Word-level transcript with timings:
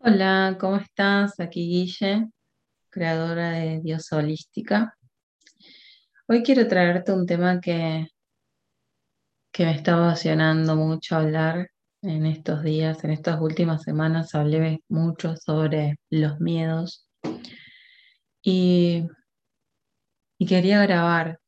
Hola, 0.00 0.56
¿cómo 0.60 0.76
estás? 0.76 1.40
Aquí 1.40 1.66
Guille, 1.68 2.28
creadora 2.88 3.50
de 3.50 3.80
Dios 3.80 4.12
Holística. 4.12 4.96
Hoy 6.28 6.44
quiero 6.44 6.68
traerte 6.68 7.12
un 7.12 7.26
tema 7.26 7.60
que, 7.60 8.06
que 9.52 9.64
me 9.64 9.74
está 9.74 9.94
apasionando 9.94 10.76
mucho 10.76 11.16
hablar 11.16 11.70
en 12.02 12.26
estos 12.26 12.62
días, 12.62 13.02
en 13.02 13.10
estas 13.10 13.40
últimas 13.40 13.82
semanas 13.82 14.36
hablé 14.36 14.84
mucho 14.88 15.36
sobre 15.36 15.96
los 16.10 16.38
miedos 16.38 17.08
y, 18.40 19.04
y 20.38 20.46
quería 20.46 20.80
grabar 20.80 21.40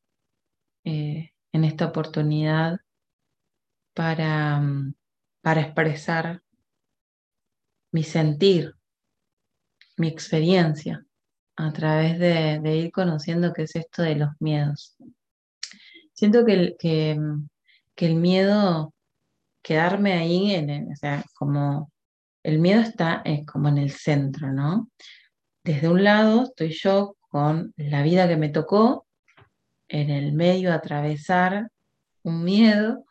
eh, 0.83 1.31
en 1.53 1.63
esta 1.63 1.85
oportunidad 1.85 2.79
para, 3.93 4.59
mm, 4.59 4.93
para 5.41 5.61
expresar 5.61 6.41
mi 7.91 8.03
sentir, 8.03 8.75
mi 9.97 10.07
experiencia 10.07 11.05
a 11.55 11.71
través 11.73 12.17
de, 12.17 12.75
ir 12.75 12.91
conociendo 12.91 13.53
qué 13.53 13.63
es 13.63 13.75
esto 13.75 14.01
de 14.01 14.15
los 14.15 14.29
miedos. 14.39 14.95
Siento 16.13 16.45
que 16.45 16.53
el, 16.53 16.75
que, 16.79 17.17
el 17.97 18.15
miedo, 18.15 18.93
quedarme 19.61 20.13
ahí, 20.13 20.55
en 20.55 20.91
o 20.91 20.95
sea, 20.95 21.23
como 21.35 21.91
el 22.43 22.59
miedo 22.59 22.81
está 22.81 23.21
es 23.25 23.45
como 23.45 23.69
en 23.69 23.77
el 23.77 23.91
centro, 23.91 24.51
¿no? 24.51 24.89
Desde 25.63 25.89
un 25.89 26.03
lado 26.03 26.43
estoy 26.45 26.71
yo 26.71 27.15
con 27.29 27.73
la 27.77 28.01
vida 28.01 28.27
que 28.27 28.37
me 28.37 28.49
tocó, 28.49 29.05
en 29.87 30.09
el 30.09 30.33
medio 30.33 30.73
atravesar 30.73 31.69
un 32.23 32.43
miedo 32.43 33.05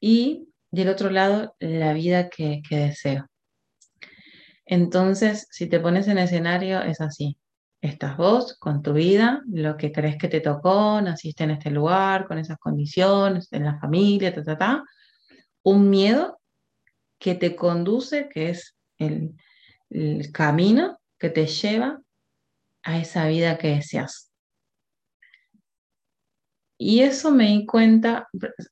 y 0.00 0.48
del 0.70 0.88
otro 0.88 1.08
lado 1.08 1.54
la 1.60 1.92
vida 1.94 2.28
que 2.28 2.60
deseo. 2.68 3.28
Entonces, 4.66 5.46
si 5.50 5.68
te 5.68 5.80
pones 5.80 6.08
en 6.08 6.18
escenario, 6.18 6.82
es 6.82 7.00
así. 7.00 7.36
Estás 7.80 8.16
vos 8.16 8.56
con 8.58 8.82
tu 8.82 8.94
vida, 8.94 9.42
lo 9.46 9.76
que 9.76 9.92
crees 9.92 10.16
que 10.16 10.28
te 10.28 10.40
tocó, 10.40 11.00
naciste 11.02 11.44
en 11.44 11.50
este 11.50 11.70
lugar, 11.70 12.26
con 12.26 12.38
esas 12.38 12.58
condiciones, 12.58 13.52
en 13.52 13.64
la 13.64 13.78
familia, 13.78 14.34
ta, 14.34 14.42
ta, 14.42 14.56
ta. 14.56 14.84
Un 15.62 15.90
miedo 15.90 16.40
que 17.18 17.34
te 17.34 17.54
conduce, 17.54 18.28
que 18.28 18.50
es 18.50 18.74
el, 18.98 19.34
el 19.90 20.32
camino 20.32 20.98
que 21.18 21.30
te 21.30 21.46
lleva 21.46 22.00
a 22.82 22.98
esa 22.98 23.26
vida 23.26 23.58
que 23.58 23.76
deseas. 23.76 24.33
Y 26.76 27.00
eso 27.00 27.30
me 27.30 27.46
di 27.48 27.66
cuenta, 27.66 28.28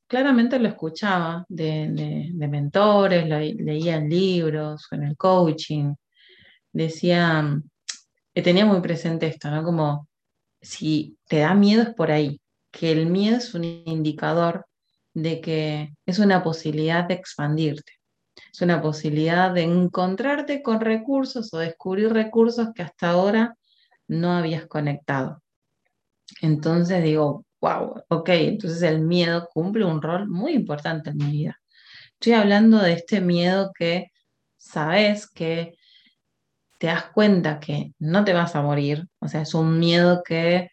claramente 0.08 0.58
lo 0.58 0.68
escuchaba 0.68 1.44
de, 1.48 2.32
mentores, 2.34 3.28
leía 3.28 3.96
en 3.96 4.08
libros, 4.08 4.88
en 4.90 5.04
el 5.04 5.16
coaching, 5.16 5.94
decía, 6.72 7.60
tenía 8.34 8.66
muy 8.66 8.80
presente 8.80 9.28
esto, 9.28 9.50
¿no? 9.50 9.62
Como 9.62 10.08
si 10.60 11.16
te 11.28 11.40
da 11.40 11.54
miedo 11.54 11.82
es 11.82 11.94
por 11.94 12.10
ahí, 12.10 12.40
que 12.72 12.90
el 12.90 13.06
miedo 13.06 13.36
es 13.36 13.54
un 13.54 13.64
indicador 13.64 14.66
de 15.14 15.40
que 15.40 15.94
es 16.06 16.18
una 16.18 16.42
posibilidad 16.42 17.04
de 17.04 17.14
expandirte, 17.14 17.92
es 18.52 18.62
una 18.62 18.82
posibilidad 18.82 19.52
de 19.52 19.62
encontrarte 19.62 20.62
con 20.62 20.80
recursos 20.80 21.52
o 21.54 21.58
descubrir 21.58 22.12
recursos 22.12 22.68
que 22.74 22.82
hasta 22.82 23.10
ahora 23.10 23.56
no 24.08 24.32
habías 24.32 24.66
conectado. 24.66 25.42
Entonces 26.40 27.04
digo, 27.04 27.44
wow, 27.62 28.02
ok, 28.08 28.28
entonces 28.30 28.82
el 28.82 29.00
miedo 29.00 29.48
cumple 29.52 29.84
un 29.84 30.02
rol 30.02 30.28
muy 30.28 30.52
importante 30.52 31.10
en 31.10 31.16
mi 31.16 31.30
vida. 31.30 31.60
Estoy 32.14 32.34
hablando 32.34 32.78
de 32.78 32.94
este 32.94 33.20
miedo 33.20 33.70
que 33.78 34.08
sabes 34.56 35.28
que 35.28 35.74
te 36.78 36.88
das 36.88 37.06
cuenta 37.14 37.60
que 37.60 37.92
no 38.00 38.24
te 38.24 38.32
vas 38.32 38.56
a 38.56 38.62
morir, 38.62 39.06
o 39.20 39.28
sea, 39.28 39.42
es 39.42 39.54
un 39.54 39.78
miedo 39.78 40.22
que 40.24 40.70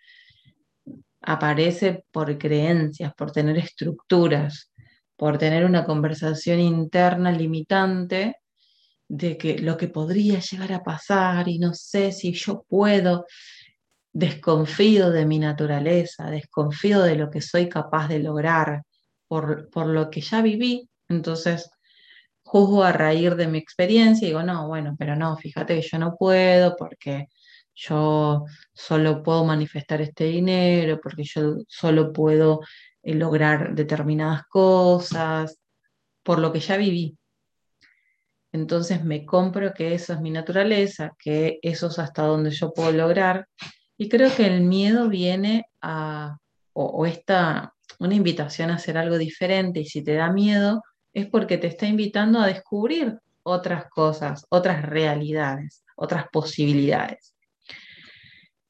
aparece 1.22 2.06
por 2.12 2.36
creencias, 2.40 3.14
por 3.14 3.32
tener 3.32 3.58
estructuras, 3.58 4.72
por 5.16 5.38
tener 5.38 5.66
una 5.66 5.86
conversación 5.86 6.60
interna 6.60 7.32
limitante 7.32 8.38
de 9.08 9.38
que 9.38 9.60
lo 9.60 9.78
que 9.78 9.90
podría 9.90 10.40
llegar 10.40 10.74
a 10.74 10.84
pasar 10.84 11.48
y 11.48 11.60
no 11.60 11.74
sé 11.76 12.12
si 12.12 12.34
yo 12.34 12.66
puedo 12.68 13.26
desconfío 14.20 15.12
de 15.12 15.26
mi 15.26 15.40
naturaleza, 15.40 16.30
desconfío 16.30 17.02
de 17.02 17.16
lo 17.16 17.30
que 17.30 17.42
soy 17.42 17.70
capaz 17.70 18.10
de 18.10 18.20
lograr 18.20 18.84
por, 19.28 19.70
lo 19.88 20.10
que 20.10 20.20
ya 20.20 20.42
viví, 20.42 20.90
entonces 21.08 21.72
juzgo 22.44 22.84
a 22.84 22.92
raíz 22.92 23.38
de 23.38 23.48
mi 23.48 23.60
experiencia 23.60 24.26
y 24.26 24.32
digo, 24.32 24.44
no, 24.44 24.68
bueno, 24.68 24.96
pero 25.00 25.16
no, 25.16 25.38
fíjate 25.38 25.76
que 25.76 25.88
yo 25.88 26.00
no 26.00 26.16
puedo 26.18 26.76
porque 26.76 27.28
yo 27.74 28.46
solo 28.74 29.24
puedo 29.24 29.46
manifestar 29.46 30.02
este 30.02 30.26
dinero, 30.26 31.00
porque 31.02 31.24
yo 31.24 31.56
solo 31.68 32.12
puedo 32.12 32.60
eh, 33.02 33.16
lograr 33.16 33.74
determinadas 33.74 34.44
cosas, 34.50 35.58
por 36.24 36.40
lo 36.40 36.52
que 36.52 36.60
ya 36.60 36.76
viví. 36.76 37.18
Entonces 38.52 39.06
me 39.06 39.26
compro 39.26 39.74
que 39.74 39.94
eso 39.94 40.12
es 40.12 40.20
mi 40.20 40.32
naturaleza, 40.32 41.16
que 41.18 41.60
eso 41.62 41.88
es 41.88 42.00
hasta 42.00 42.24
donde 42.24 42.52
yo 42.52 42.74
puedo 42.74 42.92
lograr 42.92 43.48
y 44.00 44.08
creo 44.08 44.34
que 44.34 44.48
el 44.48 44.62
miedo 44.62 45.10
viene 45.10 45.66
a, 45.82 46.38
o, 46.72 47.06
esta, 47.06 47.74
una 48.00 48.16
invitación 48.16 48.72
a 48.72 48.76
hacer 48.76 48.98
algo 48.98 49.18
diferente, 49.18 49.82
y 49.82 49.86
si 49.86 50.02
te 50.02 50.14
da 50.14 50.32
miedo, 50.32 50.82
es 51.12 51.28
porque 51.28 51.58
te 51.58 51.68
está 51.68 51.86
invitando 51.86 52.40
a 52.40 52.48
descubrir 52.48 53.20
otras 53.44 53.90
cosas, 53.90 54.46
otras 54.50 54.84
realidades, 54.84 55.84
otras 55.98 56.28
posibilidades. 56.32 57.36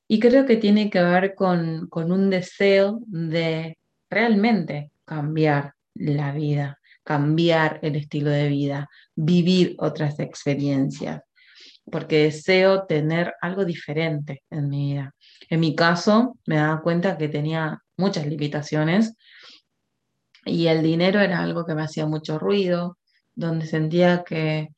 Y 0.07 0.19
creo 0.19 0.47
que 0.47 0.57
tiene 0.57 0.90
que 0.90 1.03
ver 1.03 1.35
con, 1.35 1.88
con 1.90 2.11
un 2.11 2.31
deseo 2.31 3.00
de 3.06 3.78
realmente 4.09 4.91
cambiar 5.06 5.75
la 5.94 6.31
vida, 6.31 6.79
cambiar 7.03 7.78
el 7.84 7.97
estilo 7.97 8.31
de 8.31 8.50
vida, 8.50 8.90
vivir 9.13 9.75
otras 9.78 10.19
experiencias, 10.19 11.22
porque 11.91 12.23
deseo 12.23 12.85
tener 12.85 13.33
algo 13.41 13.66
diferente 13.66 14.44
en 14.50 14.69
mi 14.69 14.94
vida. 14.94 15.13
En 15.50 15.59
mi 15.59 15.75
caso, 15.75 16.38
me 16.45 16.57
daba 16.57 16.81
cuenta 16.81 17.17
que 17.17 17.29
tenía 17.29 17.81
muchas 17.97 18.25
limitaciones 18.27 19.16
y 20.45 20.67
el 20.67 20.81
dinero 20.83 21.19
era 21.19 21.39
algo 21.41 21.66
que 21.66 21.75
me 21.75 21.83
hacía 21.83 22.05
mucho 22.05 22.39
ruido, 22.39 22.97
donde 23.35 23.66
sentía 23.66 24.23
que 24.23 24.69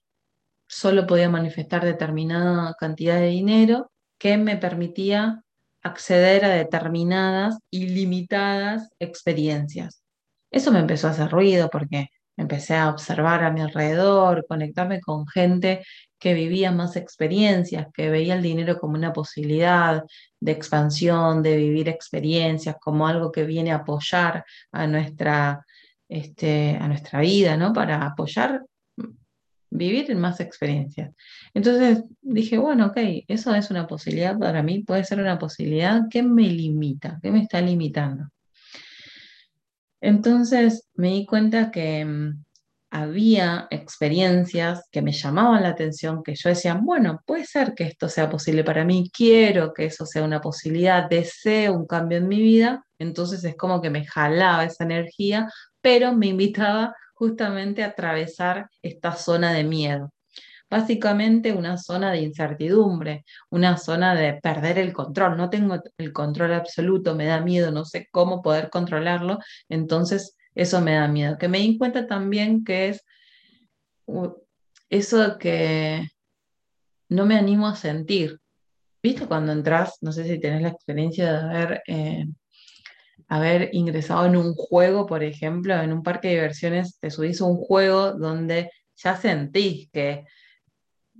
solo 0.68 1.06
podía 1.06 1.30
manifestar 1.30 1.84
determinada 1.84 2.76
cantidad 2.80 3.16
de 3.16 3.28
dinero 3.28 3.92
que 4.18 4.38
me 4.38 4.58
permitía 4.58 5.42
acceder 5.84 6.46
a 6.46 6.50
determinadas 6.50 7.58
y 7.70 7.88
limitadas 7.88 8.90
experiencias. 9.00 10.04
Eso 10.52 10.72
me 10.72 10.80
empezó 10.80 11.08
a 11.08 11.12
hacer 11.12 11.30
ruido 11.30 11.70
porque 11.70 12.10
empecé 12.38 12.76
a 12.76 12.90
observar 12.90 13.44
a 13.44 13.52
mi 13.52 13.62
alrededor, 13.62 14.46
conectarme 14.48 15.02
con 15.02 15.28
gente 15.28 15.84
que 16.22 16.36
vivía 16.36 16.72
más 16.72 16.96
experiencias, 16.98 17.88
que 17.92 18.12
veía 18.12 18.36
el 18.36 18.44
dinero 18.44 18.80
como 18.80 18.94
una 18.94 19.12
posibilidad 19.12 20.04
de 20.40 20.52
expansión, 20.52 21.42
de 21.42 21.58
vivir 21.58 21.90
experiencias, 21.90 22.76
como 22.80 23.08
algo 23.08 23.32
que 23.32 23.44
viene 23.44 23.72
a 23.72 23.78
apoyar 23.78 24.46
a 24.72 24.86
nuestra, 24.86 25.66
este, 26.08 26.78
a 26.80 26.88
nuestra 26.88 27.22
vida, 27.22 27.58
¿no? 27.58 27.74
Para 27.74 28.06
apoyar 28.06 28.62
vivir 29.72 30.12
en 30.12 30.20
más 30.20 30.40
experiencias. 30.40 31.12
Entonces 31.56 32.04
dije, 32.22 32.60
bueno, 32.60 32.88
ok, 32.88 32.98
eso 33.28 33.56
es 33.56 33.72
una 33.72 33.88
posibilidad 33.88 34.38
para 34.38 34.62
mí, 34.62 34.84
puede 34.84 35.04
ser 35.04 35.20
una 35.20 35.40
posibilidad 35.40 36.04
que 36.08 36.22
me 36.22 36.44
limita, 36.44 37.20
que 37.24 37.32
me 37.32 37.42
está 37.42 37.62
limitando. 37.62 38.30
Entonces 40.02 40.88
me 40.94 41.10
di 41.10 41.26
cuenta 41.26 41.72
que 41.72 42.06
mm, 42.06 42.44
había 42.92 43.68
experiencias 43.70 44.88
que 44.92 45.02
me 45.02 45.14
llamaban 45.14 45.64
la 45.64 45.70
atención, 45.70 46.22
que 46.24 46.36
yo 46.36 46.50
decía, 46.50 46.78
bueno, 46.80 47.22
puede 47.26 47.46
ser 47.46 47.74
que 47.74 47.86
esto 47.86 48.10
sea 48.10 48.30
posible 48.30 48.66
para 48.66 48.84
mí, 48.84 49.10
quiero 49.14 49.74
que 49.74 49.86
eso 49.86 50.06
sea 50.06 50.24
una 50.24 50.42
posibilidad, 50.42 51.10
deseo 51.10 51.74
un 51.74 51.88
cambio 51.88 52.18
en 52.18 52.28
mi 52.28 52.42
vida, 52.42 52.86
entonces 53.00 53.44
es 53.46 53.56
como 53.56 53.82
que 53.82 53.90
me 53.90 54.06
jalaba 54.06 54.66
esa 54.66 54.84
energía, 54.84 55.48
pero 55.80 56.14
me 56.14 56.28
invitaba 56.28 56.94
justamente 57.14 57.82
a 57.84 57.88
atravesar 57.88 58.70
esta 58.82 59.14
zona 59.16 59.54
de 59.54 59.64
miedo. 59.64 60.12
Básicamente 60.70 61.54
una 61.54 61.78
zona 61.78 62.12
de 62.12 62.22
incertidumbre, 62.22 63.26
una 63.50 63.78
zona 63.78 64.16
de 64.16 64.34
perder 64.42 64.78
el 64.80 64.94
control. 64.94 65.38
No 65.38 65.50
tengo 65.50 65.78
el 65.98 66.14
control 66.14 66.54
absoluto, 66.54 67.16
me 67.16 67.26
da 67.26 67.42
miedo, 67.42 67.72
no 67.72 67.86
sé 67.86 68.08
cómo 68.12 68.42
poder 68.42 68.70
controlarlo, 68.70 69.40
entonces 69.70 70.36
eso 70.56 70.82
me 70.82 70.94
da 70.96 71.08
miedo. 71.08 71.38
Que 71.38 71.48
me 71.48 71.60
di 71.60 71.78
cuenta 71.78 72.08
también 72.08 72.64
que 72.64 72.90
es 72.90 73.06
eso 74.90 75.38
que 75.38 76.08
no 77.10 77.26
me 77.26 77.38
animo 77.38 77.68
a 77.68 77.76
sentir. 77.76 78.40
¿Viste 79.04 79.26
cuando 79.26 79.52
entras, 79.52 79.98
no 80.02 80.12
sé 80.12 80.26
si 80.26 80.40
tenés 80.40 80.62
la 80.62 80.70
experiencia 80.70 81.32
de 81.32 81.40
haber, 81.40 81.84
eh, 81.88 82.26
haber 83.28 83.70
ingresado 83.74 84.26
en 84.26 84.36
un 84.36 84.54
juego, 84.54 85.08
por 85.08 85.24
ejemplo, 85.24 85.74
en 85.82 85.92
un 85.94 86.04
parque 86.04 86.28
de 86.28 86.36
diversiones, 86.36 87.00
te 87.00 87.10
subís 87.10 87.42
a 87.42 87.46
un 87.46 87.58
juego 87.58 88.14
donde 88.14 88.70
ya 88.96 89.16
sentís 89.16 89.90
que 89.92 90.26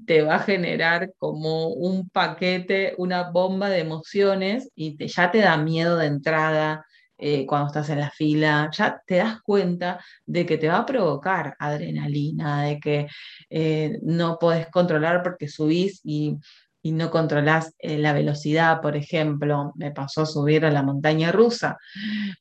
te 0.06 0.22
va 0.22 0.36
a 0.36 0.40
generar 0.40 1.14
como 1.18 1.70
un 1.70 2.10
paquete, 2.10 2.94
una 2.98 3.32
bomba 3.32 3.70
de 3.70 3.80
emociones 3.80 4.70
y 4.76 4.98
te, 4.98 5.08
ya 5.08 5.32
te 5.32 5.40
da 5.40 5.58
miedo 5.58 5.98
de 5.98 6.08
entrada 6.08 6.86
eh, 7.22 7.46
cuando 7.46 7.68
estás 7.68 7.90
en 7.90 8.00
la 8.00 8.10
fila, 8.10 8.70
ya 8.74 9.02
te 9.06 9.18
das 9.18 9.42
cuenta 9.44 10.04
de 10.26 10.44
que 10.46 10.58
te 10.58 10.68
va 10.68 10.78
a 10.80 10.86
provocar 10.86 11.56
adrenalina, 11.60 12.64
de 12.64 12.80
que 12.80 13.08
eh, 13.50 14.00
no 14.02 14.40
podés 14.40 14.68
controlar 14.70 15.22
porque 15.22 15.48
subís 15.48 16.02
y, 16.04 16.38
no 16.84 17.12
controlás 17.12 17.76
eh, 17.78 18.00
la 18.00 18.12
velocidad, 18.12 18.82
por 18.82 18.96
ejemplo. 18.96 19.72
Me 19.76 19.92
pasó 19.92 20.26
subir 20.26 20.66
a 20.66 20.72
la 20.72 20.82
montaña 20.82 21.32
rusa, 21.32 21.78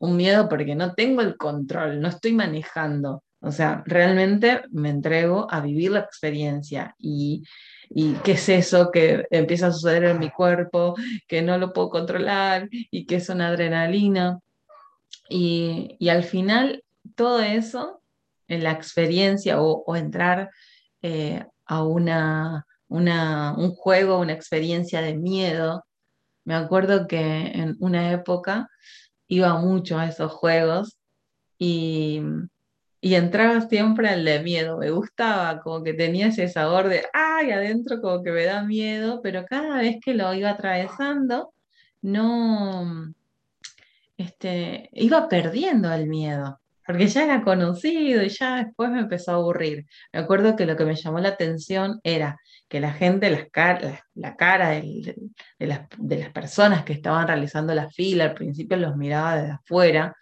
un 0.01 0.17
miedo 0.17 0.49
porque 0.49 0.75
no 0.75 0.95
tengo 0.95 1.21
el 1.21 1.37
control, 1.37 2.01
no 2.01 2.09
estoy 2.09 2.33
manejando. 2.33 3.23
O 3.43 3.53
sea, 3.53 3.83
realmente 3.87 4.63
me 4.71 4.89
entrego 4.89 5.47
a 5.51 5.61
vivir 5.61 5.91
la 5.91 6.01
experiencia 6.01 6.95
y, 6.99 7.43
y 7.91 8.15
qué 8.25 8.33
es 8.33 8.49
eso 8.49 8.91
que 8.91 9.27
empieza 9.31 9.67
a 9.67 9.73
suceder 9.73 10.05
en 10.05 10.19
mi 10.19 10.31
cuerpo, 10.31 10.95
que 11.29 11.43
no 11.43 11.59
lo 11.59 11.73
puedo 11.75 11.91
controlar 11.91 12.69
y 12.71 13.05
que 13.05 13.17
es 13.17 13.29
una 13.29 13.49
adrenalina. 13.49 14.39
Y, 15.31 16.09
al 16.09 16.25
final, 16.25 16.85
todo 17.15 17.41
eso, 17.41 18.03
en 18.49 18.65
la 18.65 18.73
experiencia 18.73 19.61
o, 19.63 19.97
entrar 19.97 20.51
eh, 21.03 21.45
a 21.67 21.85
una, 21.85 22.67
un 22.89 23.71
juego, 23.75 24.19
una 24.19 24.33
experiencia 24.33 25.01
de 25.01 25.15
miedo, 25.17 25.85
me 26.45 26.55
acuerdo 26.55 27.07
que 27.07 27.21
en 27.21 27.77
una 27.81 28.13
época 28.13 28.69
iba 29.29 29.59
mucho 29.59 29.99
a 29.99 30.07
esos 30.09 30.33
juegos 30.33 30.99
y, 31.59 32.21
y 33.01 33.15
entraba 33.15 33.61
siempre 33.63 34.09
al 34.09 34.25
de 34.25 34.43
miedo, 34.43 34.79
me 34.79 34.91
gustaba, 34.91 35.61
como 35.61 35.85
que 35.85 35.95
tenía 35.95 36.29
ese 36.29 36.49
sabor 36.49 36.89
de, 36.89 37.05
ay, 37.13 37.53
adentro 37.53 38.01
como 38.01 38.23
que 38.23 38.33
me 38.33 38.45
da 38.45 38.63
miedo, 38.65 39.21
pero 39.23 39.47
cada 39.47 39.79
vez 39.79 39.99
que 40.05 40.15
lo 40.15 40.35
iba 40.35 40.51
atravesando, 40.51 41.53
no, 42.03 43.15
este, 44.21 44.91
iba 44.93 45.29
perdiendo 45.29 45.93
el 45.93 46.07
miedo, 46.07 46.61
porque 46.87 47.09
ya 47.09 47.25
era 47.25 47.43
conocido 47.43 48.23
y 48.23 48.29
ya 48.29 48.65
después 48.65 48.91
me 48.91 49.01
empezó 49.01 49.33
a 49.33 49.35
aburrir. 49.37 49.87
Me 50.13 50.21
acuerdo 50.21 50.57
que 50.57 50.67
lo 50.67 50.77
que 50.77 50.85
me 50.85 50.95
llamó 50.95 51.21
la 51.21 51.31
atención 51.31 52.01
era 52.03 52.39
que 52.69 52.81
la 52.81 52.93
gente, 52.93 53.31
las 53.31 53.47
la, 54.15 54.37
cara 54.37 54.71
de, 54.71 55.15
las, 55.59 55.81
de, 55.97 56.19
las, 56.19 56.31
personas 56.31 56.85
que 56.85 56.93
estaban 56.93 57.27
realizando 57.27 57.75
la 57.75 57.89
fila, 57.91 58.25
al 58.25 58.35
principio 58.35 58.77
los 58.77 58.97
miraba 58.97 59.37
desde 59.37 59.53
afuera. 59.53 60.15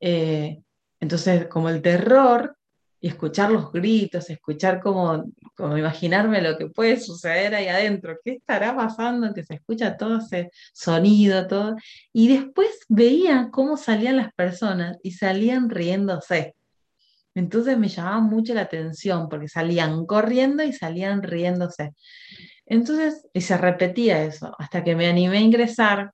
Eh, 0.00 0.60
entonces, 0.98 1.46
como 1.46 1.68
el 1.68 1.82
terror 1.82 2.56
y 3.00 3.08
escuchar 3.08 3.50
los 3.50 3.72
gritos, 3.72 4.28
escuchar 4.28 4.80
como, 4.80 5.24
como 5.56 5.78
imaginarme 5.78 6.42
lo 6.42 6.58
que 6.58 6.66
puede 6.66 7.00
suceder 7.00 7.54
ahí 7.54 7.68
adentro, 7.68 8.18
qué 8.22 8.32
estará 8.32 8.76
pasando, 8.76 9.32
que 9.32 9.42
se 9.42 9.54
escucha 9.54 9.96
todo 9.96 10.18
ese 10.18 10.50
sonido, 10.72 11.46
todo. 11.46 11.76
Y 12.12 12.28
después 12.28 12.68
veía 12.88 13.48
cómo 13.50 13.76
salían 13.76 14.16
las 14.18 14.32
personas 14.34 14.98
y 15.02 15.12
salían 15.12 15.70
riéndose. 15.70 16.54
Entonces 17.34 17.78
me 17.78 17.88
llamaba 17.88 18.20
mucho 18.20 18.52
la 18.52 18.62
atención 18.62 19.28
porque 19.28 19.48
salían 19.48 20.04
corriendo 20.04 20.62
y 20.62 20.72
salían 20.72 21.22
riéndose. 21.22 21.94
Entonces, 22.66 23.26
y 23.32 23.40
se 23.40 23.56
repetía 23.56 24.22
eso, 24.22 24.54
hasta 24.58 24.84
que 24.84 24.94
me 24.94 25.08
animé 25.08 25.38
a 25.38 25.40
ingresar 25.40 26.12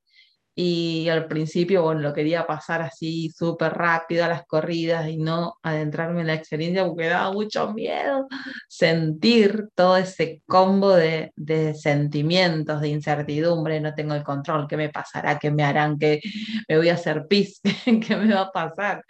y 0.59 1.11
al 1.11 1.29
principio, 1.29 1.83
bueno, 1.83 2.01
lo 2.01 2.15
quería 2.15 2.47
pasar 2.47 2.81
así 2.81 3.31
súper 3.31 3.75
rápido 3.75 4.25
a 4.25 4.29
las 4.29 4.47
corridas 4.47 5.07
y 5.07 5.19
no 5.19 5.59
adentrarme 5.63 6.23
en 6.23 6.29
la 6.29 6.35
experiencia 6.35 6.87
porque 6.87 7.09
daba 7.09 7.31
mucho 7.31 7.75
miedo 7.75 8.27
sentir 8.67 9.69
todo 9.75 9.99
ese 9.99 10.41
combo 10.47 10.95
de, 10.95 11.31
sentimientos, 11.79 12.81
de 12.81 12.89
incertidumbre, 12.89 13.83
no 13.83 13.95
tengo 13.95 14.15
el 14.15 14.23
control, 14.23 14.67
qué 14.67 14.79
me 14.79 14.89
pasará, 14.89 15.39
qué 15.39 15.51
me 15.51 15.63
harán, 15.63 15.99
qué 15.99 16.23
me 16.67 16.79
voy 16.79 16.89
a 16.89 16.95
hacer 16.95 17.27
pis, 17.29 17.61
qué 17.85 18.17
me 18.17 18.33
va 18.33 18.41
a 18.43 18.51
pasar. 18.51 19.05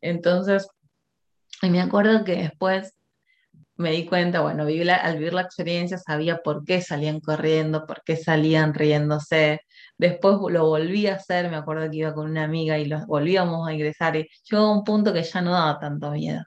Entonces, 0.00 0.68
y 1.62 1.70
me 1.70 1.80
acuerdo 1.80 2.22
que 2.22 2.36
después 2.36 2.94
me 3.74 3.90
di 3.90 4.06
cuenta, 4.06 4.40
bueno, 4.40 4.62
al 4.62 4.68
vivir 5.18 5.34
la 5.34 5.42
experiencia 5.42 5.98
sabía 5.98 6.38
por 6.38 6.64
qué 6.64 6.80
salían 6.80 7.18
corriendo, 7.18 7.86
por 7.86 8.02
qué 8.04 8.16
salían 8.16 8.72
riéndose, 8.72 9.62
Después 10.02 10.38
lo 10.50 10.66
volví 10.66 11.06
a 11.06 11.14
hacer, 11.14 11.48
me 11.48 11.54
acuerdo 11.54 11.88
que 11.88 11.98
iba 11.98 12.12
con 12.12 12.28
una 12.28 12.42
amiga 12.42 12.76
y 12.76 12.86
los 12.86 13.06
volvíamos 13.06 13.68
a 13.68 13.72
ingresar 13.72 14.16
y 14.16 14.28
llegó 14.50 14.64
a 14.64 14.76
un 14.76 14.82
punto 14.82 15.12
que 15.12 15.22
ya 15.22 15.40
no 15.40 15.52
daba 15.52 15.78
tanto 15.78 16.10
miedo, 16.10 16.42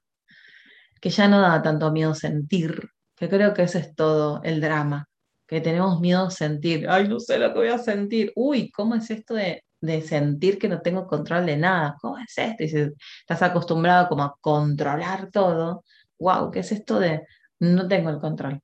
que 0.99 1.09
ya 1.09 1.29
no 1.29 1.39
daba 1.39 1.61
tanto 1.61 1.89
miedo 1.89 2.13
sentir, 2.13 2.89
que 3.15 3.29
creo 3.29 3.53
que 3.53 3.63
ese 3.63 3.79
es 3.79 3.95
todo 3.95 4.41
el 4.43 4.59
drama, 4.59 5.07
que 5.47 5.61
tenemos 5.61 6.01
miedo 6.01 6.29
sentir, 6.31 6.85
ay, 6.89 7.07
no 7.07 7.17
sé 7.21 7.39
lo 7.39 7.53
que 7.53 7.59
voy 7.59 7.67
a 7.69 7.77
sentir, 7.77 8.33
uy, 8.35 8.69
¿cómo 8.71 8.95
es 8.95 9.09
esto 9.09 9.35
de, 9.35 9.63
sentir 10.05 10.59
que 10.59 10.67
no 10.67 10.81
tengo 10.81 11.07
control 11.07 11.45
de 11.45 11.55
nada? 11.55 11.95
¿Cómo 12.01 12.17
es 12.17 12.37
esto? 12.37 12.61
Y 12.61 12.67
si 12.67 12.79
estás 13.21 13.41
acostumbrado 13.41 14.09
como 14.09 14.23
a 14.23 14.35
controlar 14.41 15.31
todo, 15.31 15.85
wow, 16.19 16.51
¿qué 16.51 16.59
es 16.59 16.73
esto 16.73 16.99
de 16.99 17.21
no 17.59 17.87
tengo 17.87 18.09
el 18.09 18.19
control? 18.19 18.59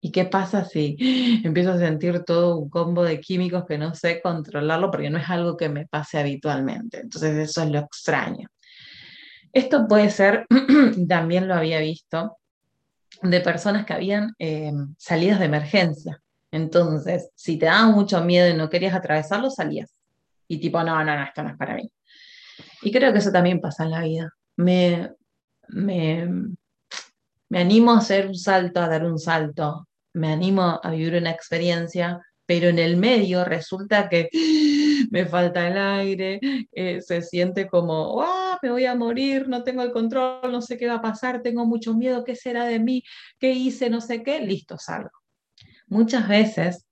¿Y 0.00 0.12
qué 0.12 0.24
pasa 0.24 0.64
si 0.64 0.96
empiezo 1.44 1.72
a 1.72 1.78
sentir 1.78 2.24
todo 2.24 2.56
un 2.56 2.68
combo 2.68 3.02
de 3.02 3.20
químicos 3.20 3.64
que 3.66 3.78
no 3.78 3.94
sé 3.94 4.20
controlarlo 4.22 4.90
porque 4.90 5.10
no 5.10 5.18
es 5.18 5.28
algo 5.28 5.56
que 5.56 5.68
me 5.68 5.86
pase 5.86 6.18
habitualmente? 6.18 7.00
Entonces 7.00 7.36
eso 7.36 7.62
es 7.62 7.70
lo 7.70 7.80
extraño. 7.80 8.48
Esto 9.52 9.86
puede 9.88 10.10
ser, 10.10 10.46
también 11.08 11.48
lo 11.48 11.54
había 11.54 11.80
visto, 11.80 12.36
de 13.22 13.40
personas 13.40 13.84
que 13.84 13.94
habían 13.94 14.34
eh, 14.38 14.72
salidas 14.96 15.40
de 15.40 15.46
emergencia. 15.46 16.22
Entonces, 16.50 17.30
si 17.34 17.58
te 17.58 17.66
daba 17.66 17.90
mucho 17.90 18.22
miedo 18.24 18.48
y 18.48 18.54
no 18.54 18.70
querías 18.70 18.94
atravesarlo, 18.94 19.50
salías. 19.50 19.94
Y 20.46 20.60
tipo, 20.60 20.82
no, 20.82 21.04
no, 21.04 21.16
no, 21.16 21.22
esto 21.24 21.42
no 21.42 21.50
es 21.50 21.56
para 21.56 21.74
mí. 21.74 21.90
Y 22.82 22.92
creo 22.92 23.12
que 23.12 23.18
eso 23.18 23.32
también 23.32 23.60
pasa 23.60 23.84
en 23.84 23.90
la 23.90 24.02
vida. 24.02 24.30
Me, 24.56 25.10
me, 25.68 26.28
me 27.48 27.60
animo 27.60 27.92
a 27.92 27.98
hacer 27.98 28.26
un 28.26 28.34
salto, 28.34 28.80
a 28.80 28.88
dar 28.88 29.04
un 29.04 29.18
salto, 29.18 29.88
me 30.14 30.32
animo 30.32 30.80
a 30.82 30.90
vivir 30.90 31.14
una 31.14 31.30
experiencia, 31.30 32.20
pero 32.46 32.68
en 32.68 32.78
el 32.78 32.96
medio 32.96 33.44
resulta 33.44 34.08
que 34.08 34.28
me 35.10 35.26
falta 35.26 35.68
el 35.68 35.78
aire, 35.78 36.40
eh, 36.72 37.00
se 37.00 37.22
siente 37.22 37.68
como, 37.68 38.22
¡ah! 38.22 38.58
me 38.62 38.70
voy 38.70 38.86
a 38.86 38.94
morir, 38.94 39.48
no 39.48 39.62
tengo 39.64 39.82
el 39.82 39.92
control, 39.92 40.50
no 40.50 40.62
sé 40.62 40.76
qué 40.76 40.88
va 40.88 40.94
a 40.94 41.02
pasar, 41.02 41.42
tengo 41.42 41.66
mucho 41.66 41.94
miedo, 41.94 42.24
¿qué 42.24 42.34
será 42.34 42.64
de 42.64 42.80
mí? 42.80 43.02
¿Qué 43.38 43.52
hice? 43.52 43.90
No 43.90 44.00
sé 44.00 44.22
qué, 44.22 44.40
listo, 44.40 44.78
salgo. 44.78 45.10
Muchas 45.86 46.28
veces, 46.28 46.86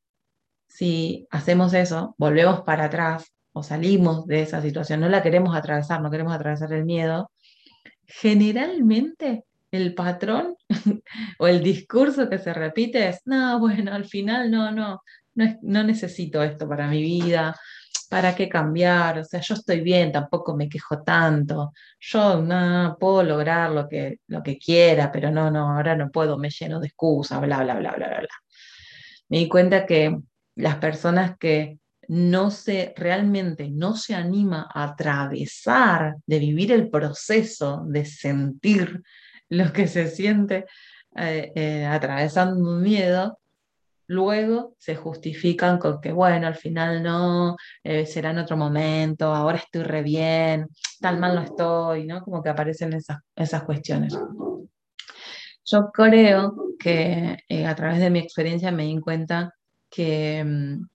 si 0.68 1.26
hacemos 1.30 1.74
eso, 1.74 2.14
volvemos 2.18 2.62
para 2.62 2.84
atrás 2.84 3.32
o 3.52 3.62
salimos 3.62 4.26
de 4.26 4.42
esa 4.42 4.60
situación, 4.62 5.00
no 5.00 5.08
la 5.08 5.22
queremos 5.22 5.56
atravesar, 5.56 6.02
no 6.02 6.10
queremos 6.10 6.34
atravesar 6.34 6.72
el 6.72 6.84
miedo, 6.84 7.30
generalmente 8.06 9.44
el 9.70 9.94
patrón 9.94 10.56
o 11.38 11.46
el 11.46 11.62
discurso 11.62 12.28
que 12.28 12.38
se 12.38 12.52
repite 12.52 13.08
es, 13.08 13.20
no, 13.24 13.58
bueno, 13.58 13.92
al 13.92 14.04
final 14.06 14.50
no, 14.50 14.70
no, 14.72 15.02
no, 15.34 15.84
necesito 15.84 16.42
esto 16.42 16.68
para 16.68 16.88
mi 16.88 17.02
vida, 17.02 17.54
¿para 18.08 18.34
qué 18.34 18.48
cambiar? 18.48 19.18
O 19.18 19.24
sea, 19.24 19.40
yo 19.40 19.54
estoy 19.54 19.80
bien, 19.80 20.12
tampoco 20.12 20.56
me 20.56 20.68
quejo 20.68 21.02
tanto, 21.02 21.72
yo 22.00 22.40
no 22.40 22.96
puedo 22.98 23.22
lograr 23.22 23.70
lo 23.70 23.88
que, 23.88 24.20
lo 24.28 24.42
que 24.42 24.58
quiera, 24.58 25.10
pero 25.12 25.30
no, 25.30 25.50
no, 25.50 25.76
ahora 25.76 25.96
no 25.96 26.10
puedo, 26.10 26.38
me 26.38 26.50
lleno 26.50 26.80
de 26.80 26.88
excusas, 26.88 27.40
bla, 27.40 27.62
bla, 27.62 27.74
bla, 27.74 27.92
bla, 27.92 28.08
bla, 28.08 28.20
bla. 28.20 28.28
Me 29.28 29.38
di 29.38 29.48
cuenta 29.48 29.86
que 29.86 30.16
las 30.54 30.76
personas 30.76 31.36
que 31.38 31.78
no 32.08 32.50
se 32.50 32.94
realmente 32.96 33.68
no 33.68 33.96
se 33.96 34.14
anima 34.14 34.68
a 34.72 34.84
atravesar, 34.84 36.16
de 36.26 36.38
vivir 36.38 36.72
el 36.72 36.88
proceso 36.88 37.82
de 37.86 38.04
sentir 38.04 39.02
lo 39.50 39.72
que 39.72 39.86
se 39.86 40.08
siente 40.08 40.66
eh, 41.16 41.52
eh, 41.54 41.86
atravesando 41.86 42.60
un 42.60 42.82
miedo, 42.82 43.38
luego 44.08 44.74
se 44.78 44.96
justifican 44.96 45.78
con 45.78 46.00
que, 46.00 46.12
bueno, 46.12 46.46
al 46.46 46.54
final 46.54 47.02
no, 47.02 47.56
eh, 47.82 48.06
será 48.06 48.30
en 48.30 48.38
otro 48.38 48.56
momento, 48.56 49.34
ahora 49.34 49.58
estoy 49.58 49.82
re 49.82 50.02
bien, 50.02 50.68
tal 51.00 51.18
mal 51.18 51.34
no 51.34 51.42
estoy, 51.42 52.06
¿no? 52.06 52.22
Como 52.22 52.42
que 52.42 52.50
aparecen 52.50 52.92
esas, 52.92 53.18
esas 53.34 53.64
cuestiones. 53.64 54.16
Yo 55.64 55.90
creo 55.92 56.54
que 56.78 57.38
a 57.66 57.74
través 57.74 57.98
de 57.98 58.10
mi 58.10 58.20
experiencia 58.20 58.70
me 58.70 58.84
di 58.84 59.00
cuenta 59.00 59.52
que, 59.90 60.44
mm, 60.44 60.86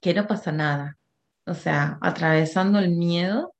que 0.00 0.14
no 0.14 0.26
pasa 0.26 0.50
nada. 0.50 0.96
O 1.46 1.54
sea, 1.54 1.98
atravesando 2.00 2.78
el 2.78 2.90
miedo 2.90 3.54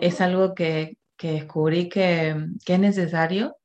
es 0.00 0.20
algo 0.20 0.54
que, 0.54 0.97
que 1.18 1.32
descubrí 1.32 1.88
que, 1.88 2.34
es 2.64 2.78
necesario 2.78 3.56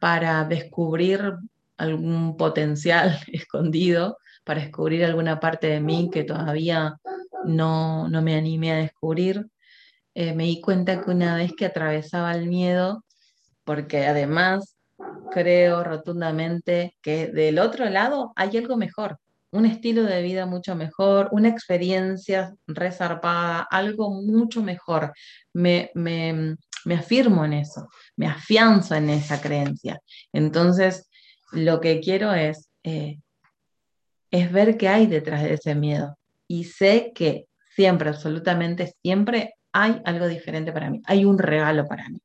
para 0.00 0.44
descubrir 0.44 1.34
algún 1.76 2.36
potencial 2.36 3.16
escondido, 3.28 4.16
para 4.44 4.62
descubrir 4.62 5.04
alguna 5.04 5.38
parte 5.38 5.68
de 5.68 5.80
mí 5.80 6.10
que 6.12 6.24
todavía 6.24 6.96
no, 7.44 8.08
me 8.08 8.36
animé 8.36 8.72
a 8.72 8.76
descubrir. 8.78 9.46
Eh, 10.14 10.34
me 10.34 10.44
di 10.44 10.60
cuenta 10.60 11.02
que 11.02 11.10
una 11.10 11.36
vez 11.36 11.52
que 11.56 11.66
atravesaba 11.66 12.32
el 12.34 12.48
miedo, 12.48 13.04
porque 13.64 14.06
además 14.06 14.76
creo 15.30 15.84
rotundamente 15.84 16.96
que 17.02 17.28
del 17.28 17.58
otro 17.58 17.88
lado 17.90 18.32
hay 18.34 18.56
algo 18.56 18.76
mejor, 18.76 19.18
un 19.50 19.66
estilo 19.66 20.02
de 20.02 20.22
vida 20.22 20.46
mucho 20.46 20.76
mejor, 20.76 21.28
una 21.32 21.48
experiencia 21.48 22.54
resarpada, 22.66 23.66
algo 23.70 24.10
mucho 24.10 24.62
mejor. 24.62 25.12
Me, 25.52 25.90
me, 25.94 26.56
me 26.84 26.94
afirmo 26.94 27.44
en 27.44 27.54
eso, 27.54 27.88
me 28.16 28.26
afianzo 28.26 28.94
en 28.94 29.10
esa 29.10 29.40
creencia. 29.40 30.00
Entonces, 30.32 31.08
lo 31.52 31.80
que 31.80 32.00
quiero 32.00 32.32
es, 32.34 32.68
eh, 32.82 33.18
es 34.30 34.52
ver 34.52 34.76
qué 34.76 34.88
hay 34.88 35.06
detrás 35.06 35.42
de 35.42 35.54
ese 35.54 35.74
miedo. 35.74 36.18
Y 36.46 36.64
sé 36.64 37.12
que 37.14 37.46
siempre, 37.74 38.10
absolutamente 38.10 38.92
siempre, 39.02 39.54
hay 39.72 40.00
algo 40.04 40.26
diferente 40.26 40.72
para 40.72 40.90
mí, 40.90 41.02
hay 41.06 41.24
un 41.24 41.38
regalo 41.38 41.86
para 41.86 42.08
mí. 42.08 42.18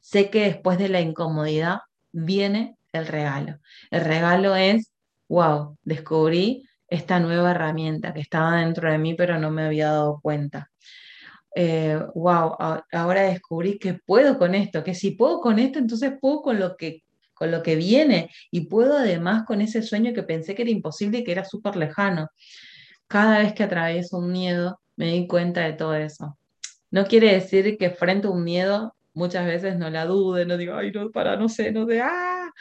Sé 0.00 0.30
que 0.30 0.44
después 0.44 0.78
de 0.78 0.88
la 0.88 1.00
incomodidad 1.00 1.80
viene 2.12 2.76
el 2.92 3.06
regalo. 3.06 3.58
El 3.90 4.04
regalo 4.04 4.56
es, 4.56 4.92
wow, 5.28 5.76
descubrí 5.82 6.62
esta 6.88 7.18
nueva 7.20 7.50
herramienta 7.52 8.14
que 8.14 8.20
estaba 8.20 8.58
dentro 8.60 8.90
de 8.90 8.98
mí, 8.98 9.14
pero 9.14 9.38
no 9.38 9.50
me 9.50 9.64
había 9.64 9.88
dado 9.90 10.20
cuenta. 10.22 10.70
wow, 12.14 12.56
eh, 12.60 12.82
ahora 12.92 13.22
descubrí 13.22 13.78
que 13.78 13.94
puedo 13.94 14.38
con 14.38 14.54
esto, 14.54 14.84
que 14.84 14.94
si 14.94 15.12
puedo 15.12 15.40
con 15.40 15.58
esto, 15.58 15.78
entonces 15.78 16.12
puedo 16.20 16.42
con 16.42 16.60
lo 16.60 16.76
que 16.76 17.02
con 17.36 17.50
lo 17.50 17.62
que 17.62 17.76
viene 17.76 18.30
y 18.50 18.62
puedo 18.62 18.96
además 18.96 19.44
con 19.44 19.60
ese 19.60 19.82
sueño 19.82 20.14
que 20.14 20.22
pensé 20.22 20.54
que 20.54 20.62
era 20.62 20.70
imposible 20.70 21.18
y 21.18 21.24
que 21.24 21.32
era 21.32 21.44
súper 21.44 21.76
lejano. 21.76 22.30
Cada 23.08 23.40
vez 23.40 23.52
que 23.52 23.62
atravieso 23.62 24.18
un 24.18 24.32
miedo, 24.32 24.80
me 24.96 25.12
di 25.12 25.26
cuenta 25.26 25.60
de 25.60 25.74
todo 25.74 25.94
eso. 25.94 26.38
No 26.90 27.04
quiere 27.04 27.34
decir 27.34 27.76
que 27.78 27.90
frente 27.90 28.26
a 28.26 28.30
un 28.30 28.42
miedo 28.42 28.95
muchas 29.16 29.46
veces 29.46 29.78
no 29.78 29.90
la 29.90 30.04
dude, 30.04 30.46
no 30.46 30.56
digo, 30.58 30.74
ay, 30.74 30.92
no, 30.92 31.10
para, 31.10 31.36
no 31.36 31.48
sé, 31.48 31.72
no 31.72 31.86
de, 31.86 32.02
ah, 32.02 32.52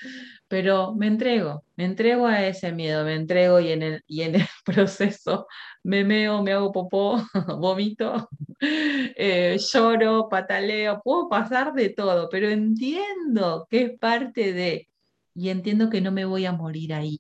pero 0.48 0.96
me 0.96 1.08
entrego, 1.08 1.66
me 1.76 1.86
entrego 1.86 2.28
a 2.28 2.48
ese 2.48 2.72
miedo, 2.72 3.04
me 3.06 3.16
entrego 3.16 3.60
y 3.60 3.72
en 3.72 3.84
el, 3.84 4.04
y 4.08 4.22
en 4.22 4.36
el 4.36 4.48
proceso 4.66 5.48
me 5.84 6.04
meo, 6.06 6.42
me 6.44 6.54
hago 6.54 6.72
popó, 6.72 7.22
vomito, 7.60 8.30
eh, 8.62 9.58
lloro, 9.60 10.30
pataleo, 10.30 11.02
puedo 11.04 11.30
pasar 11.30 11.74
de 11.74 11.90
todo, 11.90 12.30
pero 12.30 12.50
entiendo 12.50 13.68
que 13.70 13.84
es 13.84 14.00
parte 14.00 14.54
de, 14.54 14.88
y 15.36 15.50
entiendo 15.50 15.90
que 15.90 16.02
no 16.02 16.12
me 16.12 16.26
voy 16.26 16.46
a 16.46 16.54
morir 16.54 16.94
ahí. 16.94 17.20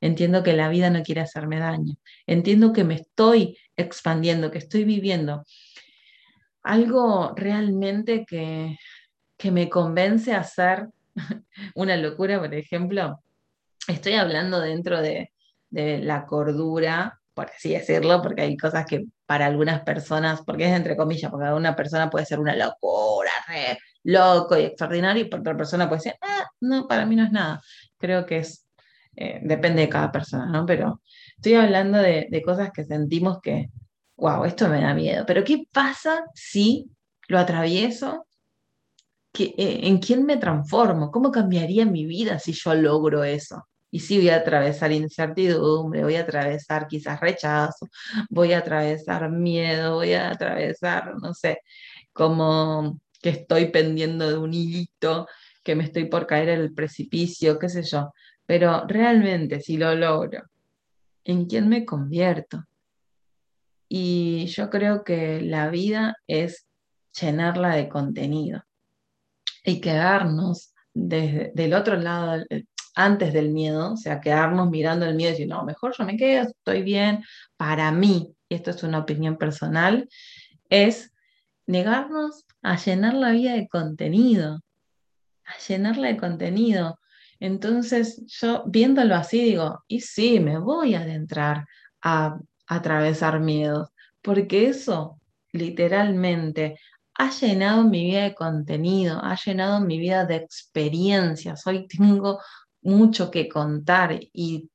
Entiendo 0.00 0.42
que 0.42 0.54
la 0.54 0.68
vida 0.68 0.90
no 0.90 1.02
quiere 1.04 1.20
hacerme 1.20 1.60
daño. 1.60 1.94
Entiendo 2.26 2.72
que 2.72 2.84
me 2.84 2.94
estoy 2.96 3.56
expandiendo, 3.76 4.50
que 4.50 4.58
estoy 4.58 4.84
viviendo 4.84 5.44
algo 6.62 7.32
realmente 7.36 8.24
que, 8.26 8.76
que 9.36 9.50
me 9.50 9.68
convence 9.68 10.32
a 10.32 10.40
hacer 10.40 10.88
una 11.74 11.96
locura, 11.96 12.38
por 12.38 12.54
ejemplo, 12.54 13.22
estoy 13.88 14.14
hablando 14.14 14.60
dentro 14.60 15.00
de, 15.00 15.30
la 15.70 16.26
cordura, 16.26 17.18
por 17.32 17.46
así 17.46 17.70
decirlo, 17.72 18.20
porque 18.20 18.42
hay 18.42 18.56
cosas 18.58 18.84
que 18.84 19.06
para 19.24 19.46
algunas 19.46 19.80
personas, 19.84 20.42
porque 20.42 20.66
es 20.66 20.76
entre 20.76 20.98
comillas, 20.98 21.30
porque 21.30 21.50
una 21.50 21.74
persona 21.74 22.10
puede 22.10 22.26
ser 22.26 22.38
una 22.38 22.54
locura, 22.54 23.30
loco 24.04 24.58
y 24.58 24.64
extraordinario, 24.64 25.24
y 25.24 25.28
para 25.28 25.40
otra 25.40 25.56
persona 25.56 25.88
puede 25.88 26.02
ser, 26.02 26.16
ah, 26.20 26.44
no, 26.60 26.86
para 26.86 27.06
mí 27.06 27.16
no 27.16 27.24
es 27.24 27.32
nada. 27.32 27.62
Creo 27.96 28.26
que 28.26 28.38
es, 28.38 28.68
eh, 29.16 29.40
depende 29.42 29.80
de 29.80 29.88
cada 29.88 30.12
persona, 30.12 30.44
¿no? 30.46 30.66
Pero 30.66 31.00
estoy 31.36 31.54
hablando 31.54 31.96
de, 31.98 32.28
de 32.30 32.42
cosas 32.42 32.70
que 32.70 32.84
sentimos 32.84 33.38
que, 33.40 33.70
wow, 34.16 34.44
esto 34.44 34.68
me 34.68 34.80
da 34.80 34.94
miedo. 34.94 35.24
Pero 35.26 35.44
¿qué 35.44 35.64
pasa 35.72 36.24
si 36.34 36.90
lo 37.28 37.38
atravieso 37.38 38.26
eh, 39.38 39.80
¿en 39.88 39.98
quién 39.98 40.24
me 40.26 40.36
transformo? 40.36 41.10
¿Cómo 41.10 41.30
cambiaría 41.32 41.86
mi 41.86 42.04
vida 42.04 42.38
si 42.38 42.52
yo 42.52 42.74
logro 42.74 43.24
eso? 43.24 43.66
Y 43.90 44.00
si 44.00 44.18
voy 44.18 44.30
a 44.30 44.36
atravesar 44.36 44.92
incertidumbre, 44.92 46.02
voy 46.02 46.16
a 46.16 46.22
atravesar 46.22 46.86
quizás 46.86 47.20
rechazo, 47.20 47.88
voy 48.30 48.52
a 48.52 48.58
atravesar 48.58 49.30
miedo, 49.30 49.96
voy 49.96 50.14
a 50.14 50.30
atravesar, 50.30 51.14
no 51.20 51.34
sé, 51.34 51.60
como 52.12 53.00
que 53.20 53.30
estoy 53.30 53.70
pendiendo 53.70 54.28
de 54.28 54.38
un 54.38 54.52
hilito, 54.54 55.26
que 55.62 55.74
me 55.76 55.84
estoy 55.84 56.06
por 56.06 56.26
caer 56.26 56.50
en 56.50 56.60
el 56.60 56.74
precipicio, 56.74 57.58
qué 57.58 57.68
sé 57.68 57.82
yo. 57.82 58.12
Pero 58.46 58.84
realmente, 58.86 59.60
si 59.60 59.76
lo 59.76 59.94
logro, 59.94 60.42
¿en 61.24 61.46
quién 61.46 61.68
me 61.68 61.84
convierto? 61.84 62.64
Y 63.94 64.46
yo 64.46 64.70
creo 64.70 65.04
que 65.04 65.42
la 65.42 65.68
vida 65.68 66.16
es 66.26 66.66
llenarla 67.20 67.74
de 67.76 67.90
contenido 67.90 68.64
y 69.66 69.82
quedarnos 69.82 70.72
desde, 70.94 71.52
del 71.54 71.74
otro 71.74 71.96
lado, 71.96 72.42
eh, 72.48 72.64
antes 72.94 73.34
del 73.34 73.50
miedo, 73.50 73.92
o 73.92 73.96
sea, 73.98 74.22
quedarnos 74.22 74.70
mirando 74.70 75.04
el 75.04 75.14
miedo 75.14 75.28
y 75.28 75.32
decir, 75.32 75.48
no, 75.48 75.62
mejor 75.66 75.94
yo 75.94 76.06
me 76.06 76.16
quedo, 76.16 76.44
estoy 76.44 76.82
bien. 76.82 77.22
Para 77.58 77.92
mí, 77.92 78.34
y 78.48 78.54
esto 78.54 78.70
es 78.70 78.82
una 78.82 79.00
opinión 79.00 79.36
personal, 79.36 80.08
es 80.70 81.12
negarnos 81.66 82.46
a 82.62 82.78
llenar 82.78 83.12
la 83.12 83.32
vida 83.32 83.52
de 83.52 83.68
contenido, 83.68 84.62
a 85.44 85.58
llenarla 85.68 86.08
de 86.08 86.16
contenido. 86.16 86.98
Entonces, 87.40 88.22
yo 88.40 88.64
viéndolo 88.66 89.16
así 89.16 89.44
digo, 89.44 89.84
y 89.86 90.00
sí, 90.00 90.40
me 90.40 90.56
voy 90.56 90.94
a 90.94 91.02
adentrar 91.02 91.66
a, 92.00 92.26
a 92.26 92.38
atravesar 92.66 93.40
miedos, 93.40 93.90
porque 94.22 94.68
eso 94.68 95.20
literalmente 95.52 96.78
ha 97.14 97.30
llenado 97.30 97.84
mi 97.84 98.04
vida 98.04 98.22
de 98.24 98.34
contenido, 98.34 99.20
ha 99.22 99.36
llenado 99.36 99.80
mi 99.80 99.98
vida 99.98 100.24
de 100.24 100.36
experiencias. 100.36 101.66
Hoy 101.66 101.86
tengo 101.86 102.40
mucho 102.82 103.30
que 103.30 103.48
contar 103.48 104.18
y, 104.32 104.68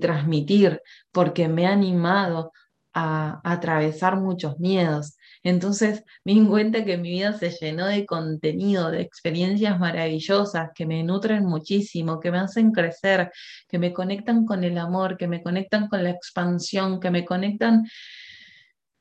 transmitir 0.00 0.80
porque 1.10 1.48
me 1.48 1.66
ha 1.66 1.72
animado 1.72 2.52
a, 2.92 3.40
atravesar 3.42 4.20
muchos 4.20 4.58
miedos. 4.60 5.16
Entonces 5.44 6.04
me 6.24 6.34
di 6.34 6.46
cuenta 6.46 6.84
que 6.84 6.96
mi 6.96 7.10
vida 7.10 7.32
se 7.32 7.50
llenó 7.50 7.86
de 7.86 8.06
contenido, 8.06 8.90
de 8.90 9.00
experiencias 9.00 9.78
maravillosas 9.78 10.70
que 10.74 10.86
me 10.86 11.02
nutren 11.02 11.44
muchísimo, 11.44 12.20
que 12.20 12.30
me 12.30 12.38
hacen 12.38 12.70
crecer, 12.70 13.30
que 13.68 13.78
me 13.78 13.92
conectan 13.92 14.46
con 14.46 14.62
el 14.62 14.78
amor, 14.78 15.16
que 15.16 15.26
me 15.26 15.42
conectan 15.42 15.88
con 15.88 16.04
la 16.04 16.10
expansión, 16.10 17.00
que 17.00 17.10
me 17.10 17.24
conectan, 17.24 17.84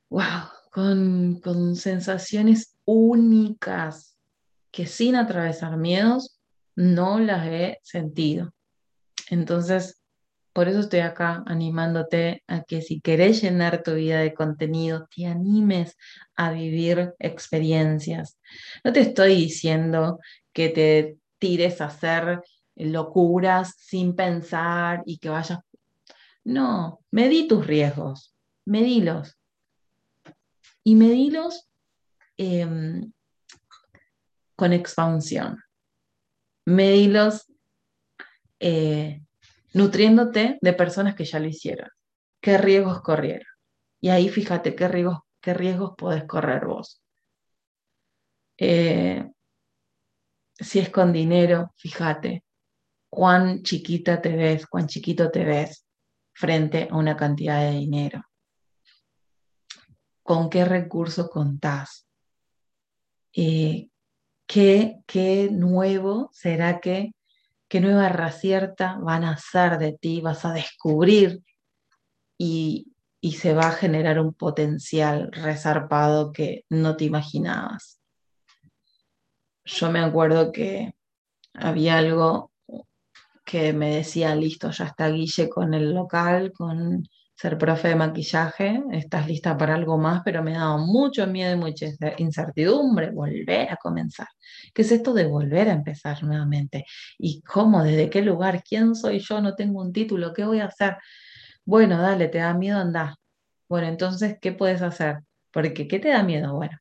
wow, 0.09 0.49
con, 0.71 1.75
sensaciones 1.75 2.75
únicas 2.85 4.17
que 4.71 4.87
sin 4.87 5.15
atravesar 5.15 5.77
miedos 5.77 6.39
no 6.75 7.19
las 7.19 7.45
he 7.47 7.79
sentido. 7.83 8.53
Entonces, 9.29 10.00
por 10.53 10.67
eso 10.67 10.81
estoy 10.81 10.99
acá 10.99 11.43
animándote 11.45 12.43
a 12.47 12.63
que 12.63 12.81
si 12.81 12.99
querés 12.99 13.41
llenar 13.41 13.83
tu 13.83 13.93
vida 13.93 14.19
de 14.19 14.33
contenido, 14.33 15.07
te 15.15 15.25
animes 15.25 15.97
a 16.35 16.51
vivir 16.51 17.13
experiencias. 17.19 18.37
No 18.83 18.91
te 18.91 19.01
estoy 19.01 19.35
diciendo 19.35 20.19
que 20.51 20.69
te 20.69 21.17
tires 21.39 21.79
a 21.79 21.85
hacer 21.85 22.41
locuras 22.75 23.75
sin 23.77 24.15
pensar 24.15 25.03
y 25.05 25.19
que 25.19 25.29
vayas... 25.29 25.59
No, 26.43 26.99
medí 27.11 27.47
tus 27.47 27.65
riesgos, 27.65 28.35
medílos 28.65 29.37
y 30.83 30.95
medilos 30.95 31.69
em, 32.37 33.11
con 34.55 34.73
expansión. 34.73 35.59
Medilos 36.65 37.45
eh, 38.59 39.21
nutriéndote 39.73 40.57
de 40.61 40.73
personas 40.73 41.15
que 41.15 41.25
ya 41.25 41.39
lo 41.39 41.47
hicieron. 41.47 41.89
¿Qué 42.41 42.57
riesgos 42.57 43.01
corrieron? 43.01 43.47
Y 43.99 44.09
ahí 44.09 44.29
fíjate 44.29 44.75
qué 44.75 44.87
riesgos, 44.87 45.19
qué 45.39 45.53
riesgos 45.53 45.93
podés 45.97 46.25
correr 46.25 46.65
vos. 46.65 47.01
Eh, 48.57 49.29
si 50.59 50.79
es 50.79 50.89
con 50.89 51.13
dinero, 51.13 51.73
fíjate 51.77 52.43
cuán 53.09 53.63
chiquita 53.63 54.21
te 54.21 54.35
ves, 54.35 54.67
cuán 54.67 54.87
chiquito 54.87 55.31
te 55.31 55.43
ves 55.43 55.85
frente 56.33 56.87
a 56.89 56.95
una 56.95 57.15
cantidad 57.17 57.61
de 57.61 57.71
dinero 57.71 58.23
con 60.23 60.49
qué 60.49 60.65
recursos 60.65 61.29
contás. 61.29 62.07
Eh, 63.33 63.89
¿qué, 64.47 65.49
nuevo 65.51 66.29
será 66.31 66.79
que, 66.79 67.11
qué 67.71 67.79
nueva 67.79 68.09
racierta 68.09 68.97
van 68.99 69.23
a 69.23 69.31
hacer 69.31 69.77
de 69.77 69.93
ti, 69.93 70.19
vas 70.19 70.43
a 70.43 70.51
descubrir 70.51 71.41
y, 72.37 72.91
y 73.21 73.31
se 73.31 73.53
va 73.53 73.69
a 73.69 73.71
generar 73.71 74.19
un 74.19 74.33
potencial 74.33 75.31
resarpado 75.31 76.33
que 76.33 76.65
no 76.67 76.97
te 76.97 77.05
imaginabas. 77.05 78.01
Yo 79.63 79.89
me 79.89 80.01
acuerdo 80.01 80.51
que 80.51 80.95
había 81.53 81.97
algo 81.97 82.51
que 83.45 83.71
me 83.71 83.95
decía, 83.95 84.35
listo, 84.35 84.69
ya 84.71 84.87
está 84.87 85.07
Guille 85.07 85.47
con 85.47 85.73
el 85.73 85.93
local, 85.93 86.51
con 86.51 87.07
ser 87.41 87.57
profe 87.57 87.87
de 87.87 87.95
maquillaje, 87.95 88.83
estás 88.91 89.27
lista 89.27 89.57
para 89.57 89.73
algo 89.73 89.97
más, 89.97 90.21
pero 90.23 90.43
me 90.43 90.53
daba 90.53 90.77
mucho 90.77 91.25
miedo 91.25 91.51
y 91.55 91.57
mucha 91.57 91.87
incertidumbre 92.19 93.09
volver 93.09 93.71
a 93.71 93.77
comenzar. 93.77 94.27
¿Qué 94.71 94.83
es 94.83 94.91
esto 94.91 95.11
de 95.11 95.25
volver 95.25 95.69
a 95.69 95.73
empezar 95.73 96.21
nuevamente? 96.23 96.85
¿Y 97.17 97.41
cómo? 97.41 97.83
¿Desde 97.83 98.11
qué 98.11 98.21
lugar? 98.21 98.61
¿Quién 98.63 98.93
soy 98.93 99.19
yo? 99.19 99.41
No 99.41 99.55
tengo 99.55 99.81
un 99.81 99.91
título, 99.91 100.33
¿qué 100.33 100.45
voy 100.45 100.59
a 100.59 100.65
hacer? 100.65 100.97
Bueno, 101.65 101.99
dale, 101.99 102.27
te 102.27 102.37
da 102.37 102.53
miedo, 102.53 102.77
anda. 102.77 103.15
Bueno, 103.67 103.87
entonces, 103.87 104.37
¿qué 104.39 104.51
puedes 104.51 104.83
hacer? 104.83 105.21
Porque, 105.51 105.87
¿qué 105.87 105.97
te 105.97 106.09
da 106.09 106.21
miedo? 106.21 106.53
Bueno, 106.53 106.77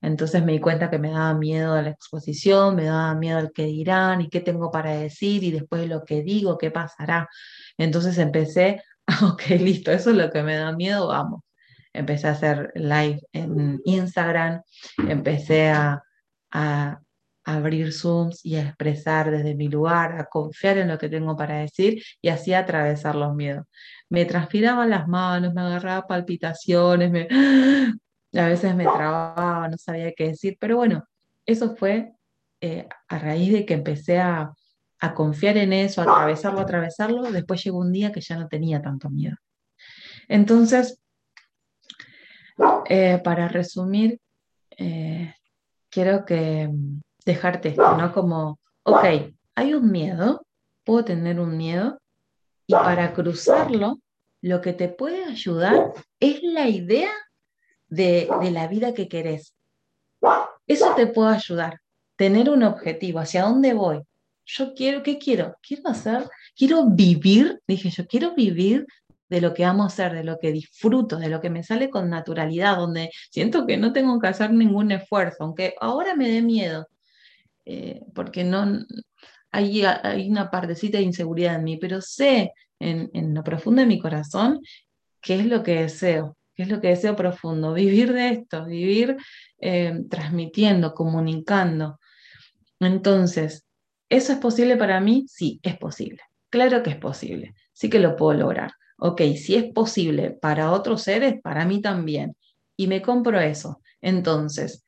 entonces 0.00 0.42
me 0.42 0.52
di 0.52 0.60
cuenta 0.60 0.88
que 0.90 0.98
me 0.98 1.10
daba 1.10 1.34
miedo 1.34 1.74
a 1.74 1.82
la 1.82 1.90
exposición, 1.90 2.76
me 2.76 2.84
daba 2.84 3.14
miedo 3.14 3.38
al 3.38 3.52
que 3.52 3.66
dirán 3.66 4.22
y 4.22 4.30
qué 4.30 4.40
tengo 4.40 4.70
para 4.70 4.92
decir 4.92 5.44
y 5.44 5.50
después 5.50 5.86
lo 5.86 6.04
que 6.04 6.22
digo, 6.22 6.56
qué 6.56 6.70
pasará. 6.70 7.28
Entonces 7.76 8.16
empecé, 8.18 8.82
ok, 9.22 9.42
listo, 9.60 9.90
eso 9.90 10.10
es 10.10 10.16
lo 10.16 10.30
que 10.30 10.42
me 10.42 10.56
da 10.56 10.72
miedo, 10.72 11.08
vamos. 11.08 11.40
Empecé 11.92 12.28
a 12.28 12.32
hacer 12.32 12.70
live 12.74 13.20
en 13.32 13.80
Instagram, 13.84 14.62
empecé 14.98 15.70
a, 15.70 16.02
abrir 17.44 17.94
Zooms 17.94 18.44
y 18.44 18.56
a 18.56 18.62
expresar 18.62 19.30
desde 19.30 19.54
mi 19.54 19.68
lugar, 19.68 20.20
a 20.20 20.26
confiar 20.26 20.76
en 20.76 20.88
lo 20.88 20.98
que 20.98 21.08
tengo 21.08 21.34
para 21.34 21.60
decir 21.60 22.02
y 22.20 22.28
así 22.28 22.52
atravesar 22.52 23.14
los 23.14 23.34
miedos. 23.34 23.64
Me 24.10 24.26
transpiraban 24.26 24.90
las 24.90 25.08
manos, 25.08 25.54
me 25.54 25.62
agarraba 25.62 26.06
palpitaciones, 26.06 27.10
me, 27.10 27.26
a 28.38 28.48
veces 28.48 28.74
me 28.74 28.84
trababa, 28.84 29.66
no 29.68 29.78
sabía 29.78 30.12
qué 30.14 30.28
decir, 30.28 30.58
pero 30.60 30.76
bueno, 30.76 31.04
eso 31.46 31.74
fue 31.74 32.12
eh, 32.60 32.86
a 33.08 33.18
raíz 33.18 33.52
de 33.52 33.64
que 33.64 33.74
empecé 33.74 34.18
a, 34.18 34.52
confiar 35.14 35.56
en 35.56 35.72
eso, 35.72 36.00
a 36.00 36.04
atravesarlo, 36.04 36.60
a 36.60 36.62
atravesarlo, 36.62 37.22
después 37.30 37.62
llegó 37.62 37.78
un 37.78 37.92
día 37.92 38.12
que 38.12 38.20
ya 38.20 38.36
no 38.36 38.48
tenía 38.48 38.82
tanto 38.82 39.08
miedo. 39.10 39.36
Entonces, 40.28 41.00
eh, 42.88 43.20
para 43.22 43.48
resumir, 43.48 44.20
eh, 44.76 45.34
quiero 45.88 46.24
que 46.24 46.68
mm, 46.68 47.00
dejarte 47.24 47.70
esto, 47.70 47.96
¿no? 47.96 48.12
Como, 48.12 48.58
ok, 48.82 49.04
hay 49.54 49.74
un 49.74 49.90
miedo, 49.90 50.46
puedo 50.84 51.04
tener 51.04 51.38
un 51.40 51.56
miedo, 51.56 52.00
y 52.66 52.74
para 52.74 53.14
cruzarlo, 53.14 54.00
lo 54.40 54.60
que 54.60 54.72
te 54.72 54.88
puede 54.88 55.24
ayudar 55.24 55.92
es 56.20 56.42
la 56.42 56.68
idea 56.68 57.10
de, 57.88 58.28
la 58.52 58.68
vida 58.68 58.94
que 58.94 59.08
querés. 59.08 59.54
Eso 60.66 60.94
te 60.94 61.06
puede 61.06 61.34
ayudar. 61.34 61.80
Tener 62.16 62.50
un 62.50 62.62
objetivo, 62.62 63.20
hacia 63.20 63.44
dónde 63.44 63.72
voy. 63.74 64.02
Yo 64.50 64.74
quiero, 64.74 65.02
¿qué 65.02 65.18
quiero? 65.18 65.56
Quiero 65.62 65.88
hacer, 65.90 66.28
quiero 66.56 66.86
vivir, 66.86 67.60
dije 67.68 67.90
yo, 67.90 68.06
quiero 68.06 68.34
vivir 68.34 68.86
de 69.28 69.40
lo 69.42 69.52
que 69.52 69.64
amo 69.64 69.84
hacer, 69.84 70.14
de 70.14 70.24
lo 70.24 70.38
que 70.38 70.52
disfruto, 70.52 71.18
de 71.18 71.28
lo 71.28 71.40
que 71.40 71.50
me 71.50 71.62
sale 71.62 71.90
con 71.90 72.08
naturalidad, 72.08 72.78
donde 72.78 73.10
siento 73.30 73.66
que 73.66 73.76
no 73.76 73.92
tengo 73.92 74.18
que 74.18 74.28
hacer 74.28 74.50
ningún 74.52 74.90
esfuerzo, 74.90 75.44
aunque 75.44 75.74
ahora 75.80 76.16
me 76.16 76.30
dé 76.30 76.40
miedo, 76.40 76.88
eh, 77.66 78.00
porque 78.14 78.42
no 78.44 78.66
hay, 79.52 79.84
hay, 79.84 80.30
una 80.30 80.50
partecita 80.50 80.98
de 80.98 81.04
inseguridad 81.04 81.56
en 81.56 81.64
mí, 81.64 81.76
pero 81.76 82.00
sé 82.00 82.52
en, 82.78 83.10
en 83.12 83.34
lo 83.34 83.44
profundo 83.44 83.82
de 83.82 83.86
mi 83.86 83.98
corazón 84.00 84.60
qué 85.20 85.36
es 85.40 85.46
lo 85.46 85.62
que 85.62 85.82
deseo 85.82 86.38
que 86.58 86.64
es 86.64 86.70
lo 86.70 86.80
que 86.80 86.88
deseo 86.88 87.14
profundo, 87.14 87.72
vivir 87.72 88.12
de 88.12 88.30
esto, 88.30 88.64
vivir 88.64 89.16
eh, 89.60 90.02
transmitiendo, 90.10 90.92
comunicando. 90.92 92.00
Entonces, 92.80 93.67
¿eso 94.08 94.32
es 94.32 94.38
posible 94.38 94.76
para 94.76 95.00
mí? 95.00 95.26
Sí, 95.28 95.60
es 95.62 95.76
posible. 95.76 96.20
Claro 96.50 96.82
que 96.82 96.90
es 96.90 96.96
posible. 96.96 97.54
Sí 97.72 97.90
que 97.90 97.98
lo 97.98 98.16
puedo 98.16 98.38
lograr. 98.38 98.72
Ok, 98.98 99.20
si 99.36 99.54
es 99.54 99.72
posible 99.72 100.30
para 100.30 100.72
otros 100.72 101.02
seres, 101.02 101.40
para 101.42 101.64
mí 101.64 101.80
también. 101.80 102.36
Y 102.76 102.86
me 102.86 103.02
compro 103.02 103.40
eso. 103.40 103.80
Entonces, 104.00 104.84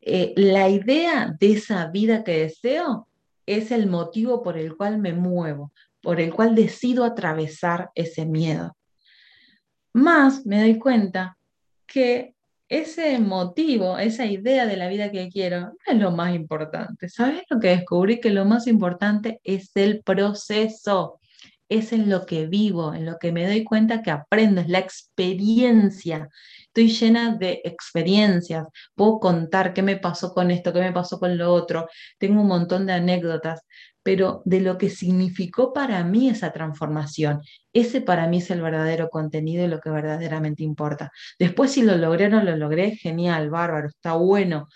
eh, 0.00 0.32
la 0.36 0.68
idea 0.68 1.34
de 1.38 1.52
esa 1.52 1.86
vida 1.86 2.24
que 2.24 2.40
deseo 2.40 3.08
es 3.46 3.70
el 3.70 3.88
motivo 3.88 4.42
por 4.42 4.58
el 4.58 4.76
cual 4.76 4.98
me 4.98 5.12
muevo, 5.12 5.72
por 6.02 6.20
el 6.20 6.32
cual 6.34 6.54
decido 6.54 7.04
atravesar 7.04 7.90
ese 7.94 8.26
miedo. 8.26 8.76
Más 9.92 10.44
me 10.44 10.60
doy 10.60 10.78
cuenta 10.78 11.38
que 11.86 12.33
ese 12.68 13.18
motivo, 13.18 13.98
esa 13.98 14.26
idea 14.26 14.66
de 14.66 14.76
la 14.76 14.88
vida 14.88 15.10
que 15.10 15.28
quiero, 15.28 15.60
no 15.60 15.76
es 15.86 15.98
lo 15.98 16.10
más 16.10 16.34
importante. 16.34 17.08
¿Sabes 17.08 17.42
lo 17.50 17.60
que 17.60 17.68
descubrí? 17.68 18.20
Que 18.20 18.30
lo 18.30 18.44
más 18.44 18.66
importante 18.66 19.40
es 19.44 19.70
el 19.74 20.02
proceso, 20.02 21.20
es 21.68 21.92
en 21.92 22.10
lo 22.10 22.26
que 22.26 22.46
vivo, 22.46 22.94
en 22.94 23.06
lo 23.06 23.18
que 23.18 23.32
me 23.32 23.46
doy 23.46 23.64
cuenta 23.64 24.02
que 24.02 24.10
aprendo, 24.10 24.60
es 24.60 24.68
la 24.68 24.78
experiencia. 24.78 26.28
Estoy 26.66 26.88
llena 26.88 27.36
de 27.36 27.60
experiencias, 27.64 28.66
puedo 28.94 29.20
contar 29.20 29.72
qué 29.74 29.82
me 29.82 29.96
pasó 29.96 30.32
con 30.34 30.50
esto, 30.50 30.72
qué 30.72 30.80
me 30.80 30.92
pasó 30.92 31.18
con 31.18 31.38
lo 31.38 31.52
otro, 31.52 31.88
tengo 32.18 32.40
un 32.42 32.48
montón 32.48 32.86
de 32.86 32.94
anécdotas, 32.94 33.62
pero 34.04 34.42
de 34.44 34.60
lo 34.60 34.78
que 34.78 34.90
significó 34.90 35.72
para 35.72 36.04
mí 36.04 36.28
esa 36.28 36.52
transformación. 36.52 37.40
Ese 37.72 38.00
para 38.02 38.28
mí 38.28 38.38
es 38.38 38.50
el 38.50 38.60
verdadero 38.62 39.08
contenido 39.08 39.64
y 39.64 39.68
lo 39.68 39.80
que 39.80 39.90
verdaderamente 39.90 40.62
importa. 40.62 41.10
Después 41.38 41.72
si 41.72 41.82
lo 41.82 41.96
logré 41.96 42.26
o 42.26 42.28
no 42.28 42.44
lo 42.44 42.56
logré, 42.56 42.96
genial, 42.96 43.50
bárbaro, 43.50 43.88
está 43.88 44.12
bueno, 44.12 44.68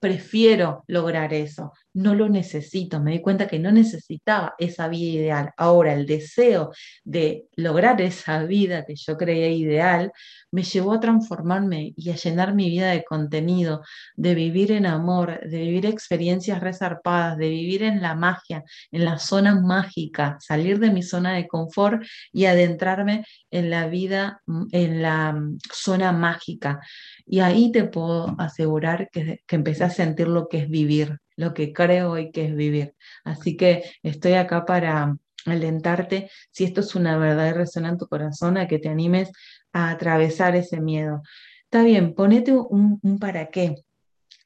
prefiero 0.00 0.82
lograr 0.88 1.32
eso, 1.32 1.72
no 1.94 2.14
lo 2.14 2.28
necesito, 2.28 3.00
me 3.00 3.12
di 3.12 3.20
cuenta 3.20 3.48
que 3.48 3.58
no 3.58 3.70
necesitaba 3.72 4.54
esa 4.58 4.88
vida 4.88 5.12
ideal. 5.12 5.50
Ahora, 5.56 5.92
el 5.94 6.06
deseo 6.06 6.72
de 7.04 7.46
lograr 7.56 8.00
esa 8.00 8.44
vida 8.44 8.84
que 8.84 8.94
yo 8.96 9.16
creía 9.16 9.48
ideal 9.48 10.12
me 10.50 10.62
llevó 10.62 10.92
a 10.92 11.00
transformarme 11.00 11.92
y 11.96 12.10
a 12.10 12.16
llenar 12.16 12.54
mi 12.54 12.68
vida 12.70 12.90
de 12.90 13.04
contenido, 13.04 13.82
de 14.16 14.34
vivir 14.34 14.72
en 14.72 14.86
amor, 14.86 15.40
de 15.40 15.58
vivir 15.58 15.86
experiencias 15.86 16.60
resarpadas, 16.60 17.38
de 17.38 17.48
vivir 17.48 17.82
en 17.82 18.02
la 18.02 18.14
magia, 18.14 18.64
en 18.90 19.04
la 19.04 19.18
zona 19.18 19.60
mágica, 19.60 20.36
salir 20.40 20.78
de 20.78 20.90
mi 20.90 21.02
zona 21.02 21.34
de 21.34 21.48
confort 21.48 22.02
y 22.32 22.46
adentrarme 22.46 23.24
en 23.50 23.70
la 23.70 23.86
vida, 23.86 24.42
en 24.72 25.02
la 25.02 25.32
mm, 25.32 25.58
zona 25.72 26.12
mágica. 26.12 26.80
Y 27.26 27.40
ahí 27.40 27.72
te 27.72 27.84
puedo 27.84 28.34
asegurar 28.38 29.08
que, 29.10 29.42
que 29.46 29.56
empecé 29.56 29.84
a 29.84 29.90
sentir 29.90 30.28
lo 30.28 30.48
que 30.48 30.58
es 30.58 30.68
vivir, 30.68 31.18
lo 31.36 31.54
que 31.54 31.72
creo 31.72 32.12
hoy 32.12 32.30
que 32.30 32.46
es 32.46 32.54
vivir. 32.54 32.94
Así 33.24 33.56
que 33.56 33.84
estoy 34.02 34.34
acá 34.34 34.64
para 34.64 35.16
alentarte, 35.46 36.30
si 36.50 36.64
esto 36.64 36.80
es 36.80 36.94
una 36.94 37.18
verdad 37.18 37.48
y 37.48 37.52
resuena 37.52 37.88
en 37.90 37.98
tu 37.98 38.06
corazón, 38.06 38.56
a 38.56 38.68
que 38.68 38.78
te 38.78 38.88
animes 38.88 39.30
a 39.72 39.90
atravesar 39.90 40.56
ese 40.56 40.80
miedo. 40.80 41.22
Está 41.64 41.82
bien, 41.84 42.14
ponete 42.14 42.52
un, 42.52 43.00
un 43.02 43.18
para 43.18 43.50
qué, 43.50 43.76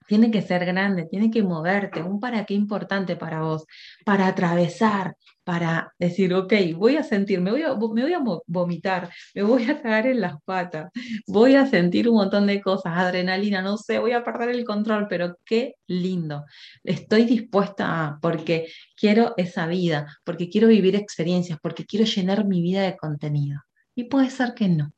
tiene 0.07 0.31
que 0.31 0.43
ser 0.43 0.65
grande, 0.65 1.07
tiene 1.11 1.31
que 1.31 1.43
moverte, 1.43 2.03
un 2.03 2.21
para 2.21 2.45
qué 2.45 2.55
importante 2.55 3.17
para 3.17 3.43
vos, 3.43 3.67
para 4.05 4.27
atravesar, 4.27 5.17
para 5.45 5.93
decir, 5.99 6.35
ok, 6.35 6.53
voy 6.75 6.97
a 6.97 7.05
sentir, 7.05 7.41
me 7.41 7.53
voy 7.53 7.63
a, 7.63 7.75
me 7.75 8.03
voy 8.03 8.13
a 8.13 8.21
vomitar, 8.47 9.11
me 9.35 9.43
voy 9.43 9.65
a 9.71 9.81
caer 9.81 10.07
en 10.07 10.21
las 10.21 10.43
patas, 10.45 10.91
voy 11.29 11.55
a 11.55 11.67
sentir 11.67 12.09
un 12.09 12.17
montón 12.17 12.47
de 12.47 12.61
cosas, 12.61 12.95
adrenalina, 12.97 13.63
no 13.63 13.77
sé, 13.77 13.99
voy 13.99 14.13
a 14.13 14.25
perder 14.25 14.51
el 14.51 14.65
control, 14.65 15.07
pero 15.09 15.37
qué 15.45 15.75
lindo. 15.87 16.45
Estoy 16.83 17.25
dispuesta 17.27 18.05
a, 18.05 18.19
porque 18.21 18.69
quiero 18.97 19.35
esa 19.37 19.67
vida, 19.67 20.19
porque 20.25 20.49
quiero 20.49 20.69
vivir 20.69 20.97
experiencias, 20.97 21.59
porque 21.63 21.85
quiero 21.85 22.05
llenar 22.07 22.45
mi 22.45 22.61
vida 22.61 22.83
de 22.83 22.97
contenido. 22.97 23.61
Y 23.95 24.05
puede 24.05 24.31
ser 24.31 24.55
que 24.55 24.69
no. 24.69 24.93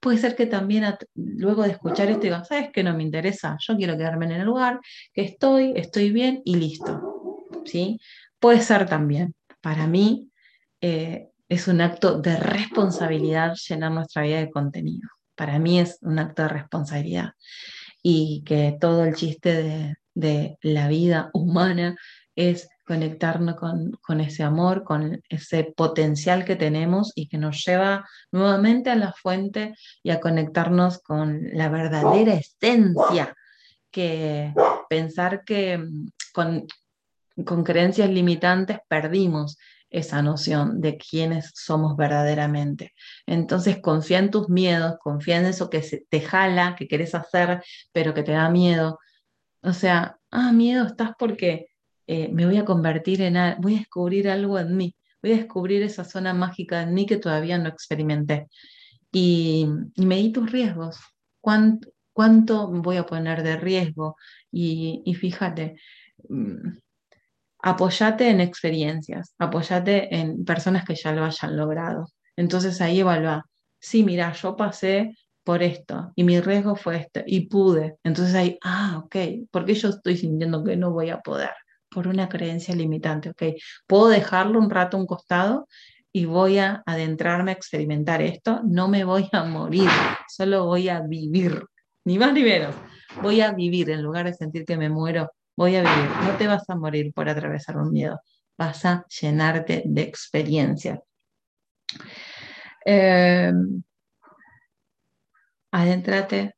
Puede 0.00 0.18
ser 0.18 0.34
que 0.34 0.46
también 0.46 0.84
luego 1.14 1.62
de 1.62 1.72
escuchar 1.72 2.08
esto 2.08 2.22
digan, 2.22 2.44
¿sabes 2.44 2.70
qué 2.72 2.82
no 2.82 2.96
me 2.96 3.02
interesa? 3.02 3.56
Yo 3.60 3.76
quiero 3.76 3.96
quedarme 3.98 4.26
en 4.26 4.32
el 4.32 4.46
lugar 4.46 4.80
que 5.12 5.22
estoy, 5.22 5.74
estoy 5.76 6.10
bien 6.10 6.40
y 6.44 6.56
listo. 6.56 7.46
¿Sí? 7.66 8.00
Puede 8.38 8.62
ser 8.62 8.88
también. 8.88 9.34
Para 9.60 9.86
mí 9.86 10.30
eh, 10.80 11.28
es 11.48 11.68
un 11.68 11.82
acto 11.82 12.18
de 12.18 12.36
responsabilidad 12.36 13.54
llenar 13.68 13.92
nuestra 13.92 14.22
vida 14.22 14.38
de 14.38 14.50
contenido. 14.50 15.08
Para 15.34 15.58
mí 15.58 15.78
es 15.78 15.98
un 16.00 16.18
acto 16.18 16.42
de 16.42 16.48
responsabilidad. 16.48 17.32
Y 18.02 18.42
que 18.46 18.76
todo 18.80 19.04
el 19.04 19.14
chiste 19.14 19.96
de 20.14 20.58
la 20.62 20.88
vida 20.88 21.30
humana 21.34 21.96
es 22.34 22.68
conectarnos 22.90 23.54
con, 23.54 24.20
ese 24.20 24.42
amor, 24.42 24.82
con 24.82 25.22
ese 25.28 25.62
potencial 25.76 26.44
que 26.44 26.56
tenemos 26.56 27.12
y 27.14 27.28
que 27.28 27.38
nos 27.38 27.64
lleva 27.64 28.04
nuevamente 28.32 28.90
a 28.90 28.96
la 28.96 29.12
fuente 29.12 29.76
y 30.02 30.10
a 30.10 30.18
conectarnos 30.18 30.98
con 30.98 31.40
la 31.52 31.68
verdadera 31.68 32.34
esencia, 32.34 33.32
que 33.92 34.52
pensar 34.88 35.44
que 35.44 35.78
mm, 35.78 36.08
con, 36.32 36.66
creencias 37.62 38.10
limitantes 38.10 38.80
perdimos 38.88 39.56
esa 39.88 40.20
noción 40.20 40.80
de 40.80 40.98
quiénes 40.98 41.52
somos 41.54 41.96
verdaderamente. 41.96 42.92
Entonces 43.24 43.78
confía 43.80 44.18
en 44.18 44.32
tus 44.32 44.48
miedos, 44.48 44.96
confía 44.98 45.36
en 45.36 45.46
eso 45.46 45.70
que 45.70 45.80
te 46.08 46.20
jala, 46.22 46.74
que 46.76 46.88
querés 46.88 47.14
hacer, 47.14 47.62
pero 47.92 48.14
que 48.14 48.24
te 48.24 48.32
da 48.32 48.50
miedo. 48.50 48.98
O 49.62 49.72
sea, 49.74 50.18
ah, 50.32 50.50
miedo 50.50 50.86
estás 50.86 51.12
porque 51.16 51.69
eh, 52.12 52.28
me 52.32 52.44
voy 52.44 52.56
a 52.58 52.64
convertir 52.64 53.22
en, 53.22 53.36
voy 53.60 53.76
a 53.76 53.78
descubrir 53.78 54.28
algo 54.28 54.58
en 54.58 54.76
mí, 54.76 54.96
voy 55.22 55.32
a 55.32 55.36
descubrir 55.36 55.84
esa 55.84 56.02
zona 56.02 56.34
mágica 56.34 56.82
en 56.82 56.92
mí 56.92 57.06
que 57.06 57.18
todavía 57.18 57.56
no 57.56 57.68
experimenté. 57.68 58.48
Y, 59.12 59.64
y 59.94 60.06
medí 60.06 60.32
tus 60.32 60.50
riesgos. 60.50 60.98
¿Cuánto, 61.40 61.88
¿Cuánto 62.12 62.68
voy 62.68 62.96
a 62.96 63.06
poner 63.06 63.44
de 63.44 63.56
riesgo? 63.56 64.16
Y, 64.50 65.02
y 65.04 65.14
fíjate, 65.14 65.76
mm, 66.28 66.78
apóyate 67.60 68.28
en 68.28 68.40
experiencias, 68.40 69.34
apóyate 69.38 70.12
en 70.12 70.44
personas 70.44 70.84
que 70.84 70.96
ya 70.96 71.12
lo 71.12 71.24
hayan 71.24 71.56
logrado. 71.56 72.08
Entonces 72.34 72.80
ahí 72.80 72.98
evalúa, 73.00 73.44
sí, 73.78 74.02
mira, 74.02 74.32
yo 74.32 74.56
pasé 74.56 75.14
por 75.44 75.62
esto 75.62 76.12
y 76.16 76.24
mi 76.24 76.40
riesgo 76.40 76.74
fue 76.74 76.96
este 76.96 77.22
y 77.24 77.48
pude. 77.48 77.98
Entonces 78.02 78.34
ahí, 78.34 78.58
ah, 78.64 79.00
ok, 79.04 79.16
¿por 79.52 79.64
qué 79.64 79.74
yo 79.74 79.90
estoy 79.90 80.16
sintiendo 80.16 80.64
que 80.64 80.76
no 80.76 80.90
voy 80.90 81.10
a 81.10 81.20
poder? 81.20 81.50
Por 81.90 82.06
una 82.08 82.28
creencia 82.28 82.74
limitante, 82.74 83.30
ok. 83.30 83.42
Puedo 83.86 84.08
dejarlo 84.08 84.58
un 84.58 84.70
rato 84.70 84.96
a 84.96 85.00
un 85.00 85.06
costado 85.06 85.66
y 86.12 86.24
voy 86.24 86.58
a 86.58 86.82
adentrarme 86.86 87.52
a 87.52 87.54
experimentar 87.54 88.20
esto, 88.22 88.60
no 88.64 88.88
me 88.88 89.04
voy 89.04 89.28
a 89.32 89.44
morir, 89.44 89.88
solo 90.28 90.66
voy 90.66 90.88
a 90.88 91.00
vivir, 91.00 91.64
ni 92.04 92.18
más 92.18 92.32
ni 92.32 92.42
menos. 92.42 92.74
Voy 93.22 93.40
a 93.40 93.52
vivir 93.52 93.90
en 93.90 94.02
lugar 94.02 94.26
de 94.26 94.34
sentir 94.34 94.64
que 94.64 94.76
me 94.76 94.88
muero, 94.88 95.30
voy 95.56 95.76
a 95.76 95.82
vivir. 95.82 96.10
No 96.24 96.36
te 96.36 96.46
vas 96.46 96.68
a 96.68 96.76
morir 96.76 97.12
por 97.12 97.28
atravesar 97.28 97.76
un 97.76 97.92
miedo, 97.92 98.20
vas 98.56 98.84
a 98.84 99.04
llenarte 99.20 99.82
de 99.84 100.02
experiencia. 100.02 101.00
Eh, 102.84 103.52
adéntrate, 105.70 106.54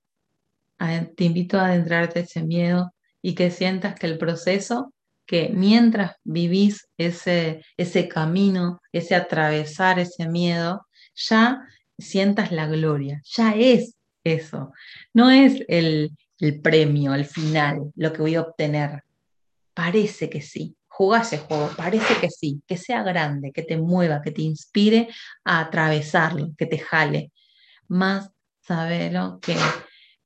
te 1.16 1.25
invito 1.25 1.59
a 1.59 1.66
adentrarte 1.66 2.21
ese 2.21 2.42
miedo 2.42 2.95
y 3.21 3.35
que 3.35 3.51
sientas 3.51 3.99
que 3.99 4.07
el 4.07 4.18
proceso, 4.18 4.92
que 5.26 5.50
mientras 5.50 6.16
vivís 6.24 6.88
ese, 6.96 7.64
ese 7.76 8.08
camino, 8.08 8.80
ese 8.92 9.14
atravesar 9.14 9.98
ese 9.98 10.28
miedo, 10.28 10.87
ya 11.14 11.62
sientas 11.98 12.52
la 12.52 12.66
gloria, 12.66 13.20
ya 13.24 13.54
es 13.54 13.96
eso, 14.24 14.72
no 15.12 15.30
es 15.30 15.62
el, 15.68 16.16
el 16.38 16.61
premio, 16.61 17.14
el 17.14 17.24
final, 17.24 17.92
lo 17.94 18.12
que 18.12 18.22
voy 18.22 18.35
a 18.35 18.42
obtener. 18.42 19.02
Parece 19.74 20.28
que 20.28 20.42
sí, 20.42 20.76
jugá 20.88 21.22
ese 21.22 21.38
juego, 21.38 21.70
parece 21.76 22.16
que 22.20 22.30
sí, 22.30 22.62
que 22.66 22.76
sea 22.76 23.02
grande, 23.02 23.52
que 23.52 23.62
te 23.62 23.76
mueva, 23.76 24.22
que 24.22 24.30
te 24.30 24.42
inspire 24.42 25.08
a 25.44 25.61
atravesarlo, 25.61 26.50
que 26.56 26.66
te 26.66 26.78
jale. 26.78 27.32
Más 27.88 28.30
sabelo 28.61 29.38
que 29.40 29.56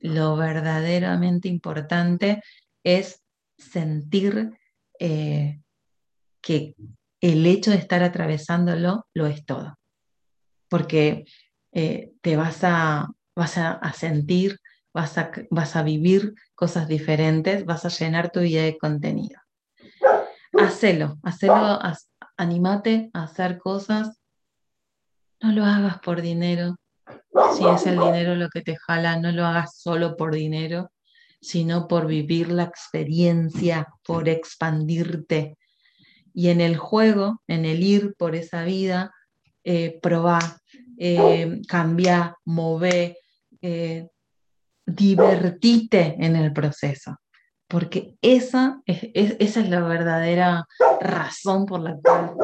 lo 0.00 0.37
verdaderamente 0.37 1.48
importante 1.48 2.42
es 2.85 3.22
sentir 3.56 4.59
eh, 4.98 5.61
que 6.40 6.74
el 7.20 7.46
hecho 7.46 7.70
de 7.70 7.76
estar 7.76 8.02
atravesándolo 8.02 9.06
lo 9.14 9.26
es 9.26 9.44
todo. 9.44 9.78
Porque 10.68 11.24
eh, 11.72 12.12
te 12.20 12.37
vas 12.37 12.62
a, 12.62 13.09
vas 13.35 13.59
a, 13.59 13.92
sentir, 13.92 14.59
vas 14.92 15.18
a, 15.18 15.30
vas 15.50 15.76
a 15.76 15.82
vivir 15.82 16.35
cosas 16.54 16.88
diferentes, 16.88 17.64
vas 17.64 17.85
a 17.85 17.88
llenar 17.88 18.30
tu 18.30 18.40
vida 18.40 18.62
de 18.62 18.78
contenido. 18.78 19.40
Hacelo, 20.59 21.18
hacelo, 21.22 21.80
animate 22.37 23.11
a 23.12 23.24
hacer 23.24 23.59
cosas. 23.59 24.20
No 25.40 25.52
lo 25.52 25.64
hagas 25.64 25.98
por 26.00 26.22
dinero, 26.22 26.76
si 27.56 27.66
es 27.66 27.87
el 27.87 27.98
dinero 27.98 28.35
lo 28.35 28.48
que 28.48 28.62
te 28.62 28.76
jala, 28.76 29.18
no 29.18 29.32
lo 29.32 29.44
hagas 29.44 29.78
solo 29.78 30.16
por 30.16 30.35
dinero, 30.35 30.90
sino 31.46 31.87
por 31.87 32.09
vivir 32.09 32.50
la 32.50 32.64
experiencia, 32.64 33.87
por 34.04 34.28
expandirte. 34.28 35.56
Y 36.35 36.48
en 36.48 36.61
el 36.61 36.76
juego, 36.76 37.40
en 37.46 37.64
el 37.64 37.85
ir 37.85 38.16
por 38.18 38.35
esa 38.35 38.64
vida, 38.64 39.12
eh, 39.62 40.00
probar, 40.02 40.42
eh, 40.98 41.62
mover, 42.44 43.16
eh, 43.62 44.09
divertite 44.85 46.16
en 46.18 46.35
el 46.35 46.52
proceso. 46.52 47.16
Porque 47.68 48.14
esa 48.22 48.80
esa 48.85 49.61
es 49.61 49.68
la 49.68 49.80
verdadera 49.82 50.64
razón 51.00 51.64
por 51.64 51.80
la 51.80 51.96
cual 52.02 52.35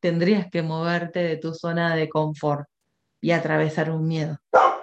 tendrías 0.00 0.50
que 0.50 0.62
moverte 0.62 1.20
de 1.20 1.36
tu 1.38 1.54
zona 1.54 1.96
de 1.96 2.10
confort 2.10 2.66
y 3.22 3.30
atravesar 3.30 3.90
un 3.90 4.06
miedo, 4.06 4.38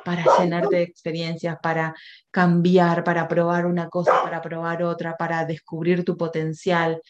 para 0.07 0.23
llenarte 0.39 0.77
de 0.77 0.83
experiencias, 0.83 1.57
para 1.61 1.93
cambiar, 2.31 3.03
para 3.03 3.27
probar 3.27 3.65
una 3.65 3.89
cosa, 3.89 4.23
para 4.23 4.41
probar 4.41 4.81
otra, 4.83 5.17
para 5.17 5.43
descubrir 5.43 6.05
tu 6.05 6.15
potencial. 6.15 7.01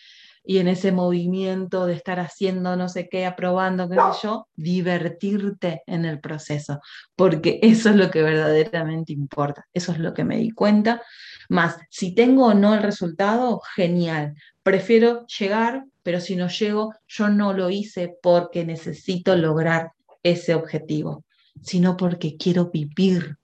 Y 0.44 0.58
en 0.58 0.68
ese 0.68 0.92
movimiento 0.92 1.86
de 1.86 1.94
estar 1.94 2.20
haciendo 2.20 2.76
no 2.76 2.90
sé 2.90 3.08
qué, 3.08 3.28
aprobando, 3.28 3.88
qué 3.88 3.98
sé 3.98 4.24
yo, 4.24 4.48
divertirte 4.56 5.84
en 5.86 6.06
el 6.06 6.20
proceso, 6.20 6.80
porque 7.16 7.60
eso 7.62 7.92
es 7.92 7.98
lo 7.98 8.10
que 8.10 8.24
verdaderamente 8.24 9.14
importa, 9.14 9.68
eso 9.76 9.92
es 9.92 10.00
lo 10.00 10.16
que 10.16 10.24
me 10.24 10.38
di 10.38 10.50
cuenta. 10.50 11.04
Más, 11.50 11.78
si 11.92 12.16
tengo 12.16 12.48
o 12.48 12.54
no 12.56 12.74
el 12.74 12.82
resultado, 12.82 13.62
genial. 13.76 14.34
Prefiero 14.64 15.28
llegar, 15.28 15.86
pero 16.02 16.20
si 16.20 16.36
no 16.36 16.48
llego, 16.48 16.96
yo 17.08 17.30
no 17.30 17.54
lo 17.54 17.70
hice 17.70 18.18
porque 18.24 18.66
necesito 18.66 19.36
lograr 19.36 19.92
ese 20.24 20.56
objetivo, 20.56 21.26
sino 21.62 21.98
porque 21.98 22.38
quiero 22.38 22.70
vivir. 22.72 23.38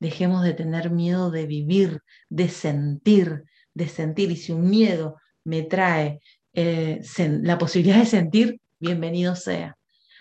Dejemos 0.00 0.42
de 0.42 0.54
tener 0.54 0.90
miedo 0.90 1.30
de 1.30 1.46
vivir, 1.46 2.02
de 2.28 2.48
sentir, 2.48 3.44
de 3.74 3.88
sentir. 3.88 4.30
Y 4.30 4.36
si 4.36 4.52
un 4.52 4.68
miedo 4.68 5.16
me 5.44 5.62
trae 5.62 6.20
eh, 6.52 7.00
la 7.42 7.58
posibilidad 7.58 7.98
de 7.98 8.06
sentir, 8.06 8.60
bienvenido 8.78 9.34
sea. 9.34 9.76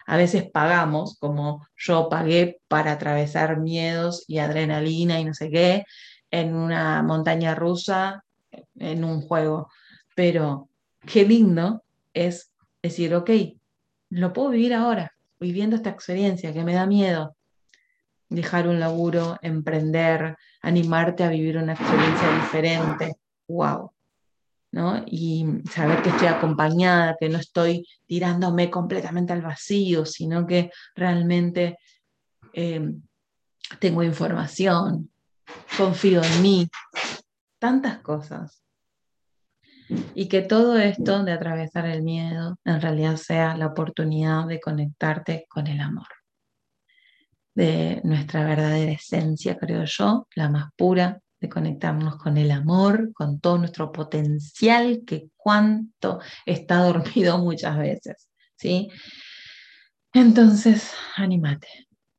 A 0.06 0.18
veces 0.18 0.50
pagamos, 0.52 1.18
como 1.20 1.66
yo 1.78 2.10
pagué 2.10 2.60
para 2.68 2.94
atravesar 2.94 3.60
miedos 3.60 4.26
y 4.28 4.40
adrenalina 4.40 5.20
y 5.20 5.26
no 5.26 5.34
sé 5.34 5.50
qué, 5.50 5.86
en 6.30 6.56
una 6.56 7.02
montaña 7.04 7.56
rusa, 7.56 8.24
en 8.76 9.04
un 9.04 9.22
juego. 9.22 9.70
Pero 10.16 10.70
qué 11.06 11.26
lindo 11.26 11.84
es 12.14 12.52
decir, 12.82 13.16
ok, 13.16 13.30
lo 14.10 14.34
puedo 14.34 14.50
vivir 14.50 14.74
ahora, 14.74 15.13
viviendo 15.44 15.76
esta 15.76 15.90
experiencia 15.92 16.54
que 16.54 16.64
me 16.64 16.74
da 16.74 16.88
miedo. 16.88 17.36
Dejar 18.30 18.68
un 18.68 18.80
laburo, 18.80 19.38
emprender, 19.42 20.38
animarte 20.62 21.24
a 21.24 21.30
vivir 21.30 21.58
una 21.58 21.74
experiencia 21.74 22.34
diferente. 22.42 23.14
¡Wow! 23.48 23.92
¿no? 24.72 25.04
Y 25.06 25.46
saber 25.72 26.02
que 26.02 26.10
estoy 26.10 26.28
acompañada, 26.28 27.16
que 27.20 27.30
no 27.30 27.38
estoy 27.38 27.86
tirándome 28.08 28.72
completamente 28.72 29.32
al 29.34 29.44
vacío, 29.44 30.04
sino 30.06 30.48
que 30.48 30.72
realmente 30.96 31.78
eh, 32.54 32.92
tengo 33.80 34.02
información, 34.02 35.12
confío 35.78 36.24
en 36.24 36.42
mí, 36.42 36.68
tantas 37.60 38.00
cosas. 38.00 38.63
Y 40.16 40.28
que 40.28 40.42
todo 40.42 40.78
esto 40.78 41.24
de 41.24 41.32
atravesar 41.32 41.86
el 41.86 42.04
miedo 42.04 42.58
en 42.66 42.82
realidad 42.82 43.18
sea 43.18 43.56
la 43.58 43.68
oportunidad 43.68 44.48
de 44.48 44.60
conectarte 44.60 45.46
con 45.50 45.68
el 45.68 45.80
amor, 45.80 46.08
de 47.56 48.02
nuestra 48.04 48.46
verdadera 48.46 48.92
esencia, 48.92 49.58
creo 49.58 49.84
yo, 49.86 50.28
la 50.36 50.50
más 50.50 50.72
pura, 50.76 51.20
de 51.44 51.50
conectarnos 51.50 52.16
con 52.18 52.38
el 52.38 52.52
amor, 52.52 53.12
con 53.14 53.40
todo 53.40 53.58
nuestro 53.58 53.92
potencial 53.92 55.04
que 55.06 55.30
cuánto 55.36 56.20
está 56.46 56.78
dormido 56.84 57.38
muchas 57.38 57.78
veces, 57.78 58.30
¿sí? 58.56 58.90
Entonces, 60.14 60.92
anímate. 61.18 61.68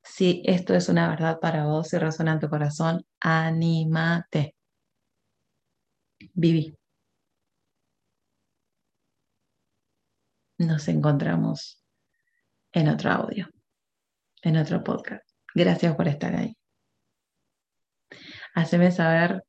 Si 0.02 0.42
esto 0.44 0.74
es 0.74 0.88
una 0.88 1.08
verdad 1.08 1.38
para 1.40 1.64
vos 1.64 1.92
y 1.92 1.98
resuena 1.98 2.32
en 2.34 2.40
tu 2.40 2.48
corazón, 2.50 3.04
anímate. 3.20 4.54
Viví. 6.34 6.76
Nos 10.58 10.88
encontramos 10.88 11.82
en 12.72 12.88
otro 12.88 13.10
audio, 13.10 13.48
en 14.42 14.56
otro 14.56 14.82
podcast. 14.82 15.28
Gracias 15.54 15.94
por 15.94 16.08
estar 16.08 16.34
ahí. 16.34 16.56
Haceme 18.54 18.90
saber 18.90 19.44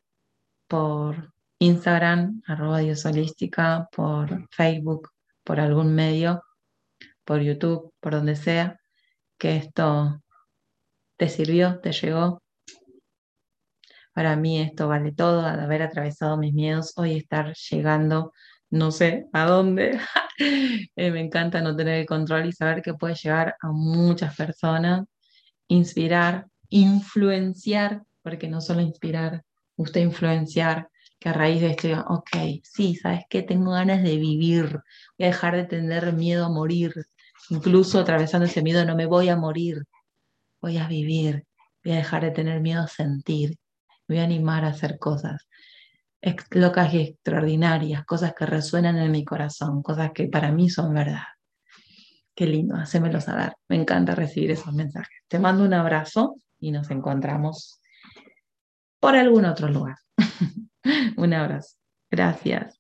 por 0.68 1.34
Instagram, 1.60 2.42
arroba 2.48 2.80
diosolística, 2.80 3.88
por 3.92 4.48
Facebook, 4.52 5.10
por 5.44 5.60
algún 5.60 5.94
medio, 5.94 6.44
por 7.24 7.42
YouTube, 7.42 7.94
por 8.00 8.14
donde 8.14 8.36
sea, 8.36 8.80
que 9.38 9.58
esto 9.58 10.22
te 11.18 11.30
sirvió, 11.30 11.80
te 11.80 11.92
llegó. 11.92 12.42
Para 14.14 14.36
mí 14.36 14.62
esto 14.62 14.88
vale 14.88 15.12
todo, 15.12 15.46
al 15.46 15.60
haber 15.60 15.82
atravesado 15.82 16.38
mis 16.38 16.54
miedos, 16.54 16.94
hoy 16.98 17.18
estar 17.18 17.54
llegando 17.70 18.32
no 18.70 18.92
sé 18.92 19.26
a 19.34 19.46
dónde. 19.46 20.00
Eh, 20.38 21.12
me 21.12 21.22
encanta 21.22 21.62
no 21.62 21.76
tener 21.76 22.00
el 22.00 22.06
control 22.06 22.48
y 22.48 22.54
saber 22.54 22.82
que 22.82 22.94
puede 22.94 23.16
llegar 23.16 23.56
a 23.62 23.72
muchas 23.72 24.36
personas, 24.36 25.06
inspirar, 25.68 26.48
influenciar, 26.70 28.04
porque 28.22 28.48
no 28.48 28.62
solo 28.62 28.82
inspirar, 28.82 29.44
gusta 29.78 30.00
influenciar, 30.00 30.90
que 31.20 31.30
a 31.30 31.34
raíz 31.34 31.62
de 31.62 31.72
esto 31.72 31.88
ok, 32.10 32.62
sí, 32.64 32.96
¿sabes 32.96 33.22
qué? 33.30 33.44
Tengo 33.44 33.72
ganas 33.72 34.04
de 34.04 34.18
vivir, 34.18 34.82
voy 35.18 35.26
a 35.26 35.28
dejar 35.28 35.56
de 35.56 35.66
tener 35.66 36.14
miedo 36.14 36.46
a 36.46 36.50
morir, 36.50 36.94
incluso 37.50 38.00
atravesando 38.00 38.46
ese 38.46 38.62
miedo, 38.62 38.86
no 38.86 38.96
me 38.96 39.06
voy 39.06 39.30
a 39.30 39.38
morir, 39.38 39.84
voy 40.62 40.78
a 40.78 40.88
vivir, 40.88 41.46
voy 41.84 41.94
a 41.94 41.98
dejar 41.98 42.24
de 42.24 42.32
tener 42.32 42.62
miedo 42.62 42.82
a 42.82 42.88
sentir, 42.88 43.58
voy 44.08 44.20
a 44.20 44.24
animar 44.24 44.66
a 44.66 44.70
hacer 44.70 45.00
cosas 45.00 45.48
locas 46.52 46.94
y 46.94 47.02
extraordinarias, 47.02 48.06
cosas 48.06 48.34
que 48.34 48.46
resuenan 48.46 48.98
en 48.98 49.12
mi 49.12 49.24
corazón, 49.24 49.82
cosas 49.84 50.12
que 50.14 50.28
para 50.28 50.52
mí 50.52 50.70
son 50.70 50.94
verdad. 50.94 51.24
Qué 52.36 52.46
lindo, 52.46 52.76
hacémelo 52.76 53.22
saber. 53.22 53.54
Me 53.70 53.76
encanta 53.78 54.14
recibir 54.16 54.52
esos 54.52 54.74
mensajes. 54.74 55.24
Te 55.28 55.40
mando 55.40 55.64
un 55.64 55.74
abrazo 55.74 56.36
y 56.60 56.72
nos 56.72 56.92
encontramos 56.92 57.80
por 59.00 59.16
algún 59.16 59.46
otro 59.46 59.70
lugar. 59.70 59.98
un 61.18 61.34
abrazo. 61.34 61.78
Gracias. 62.10 62.80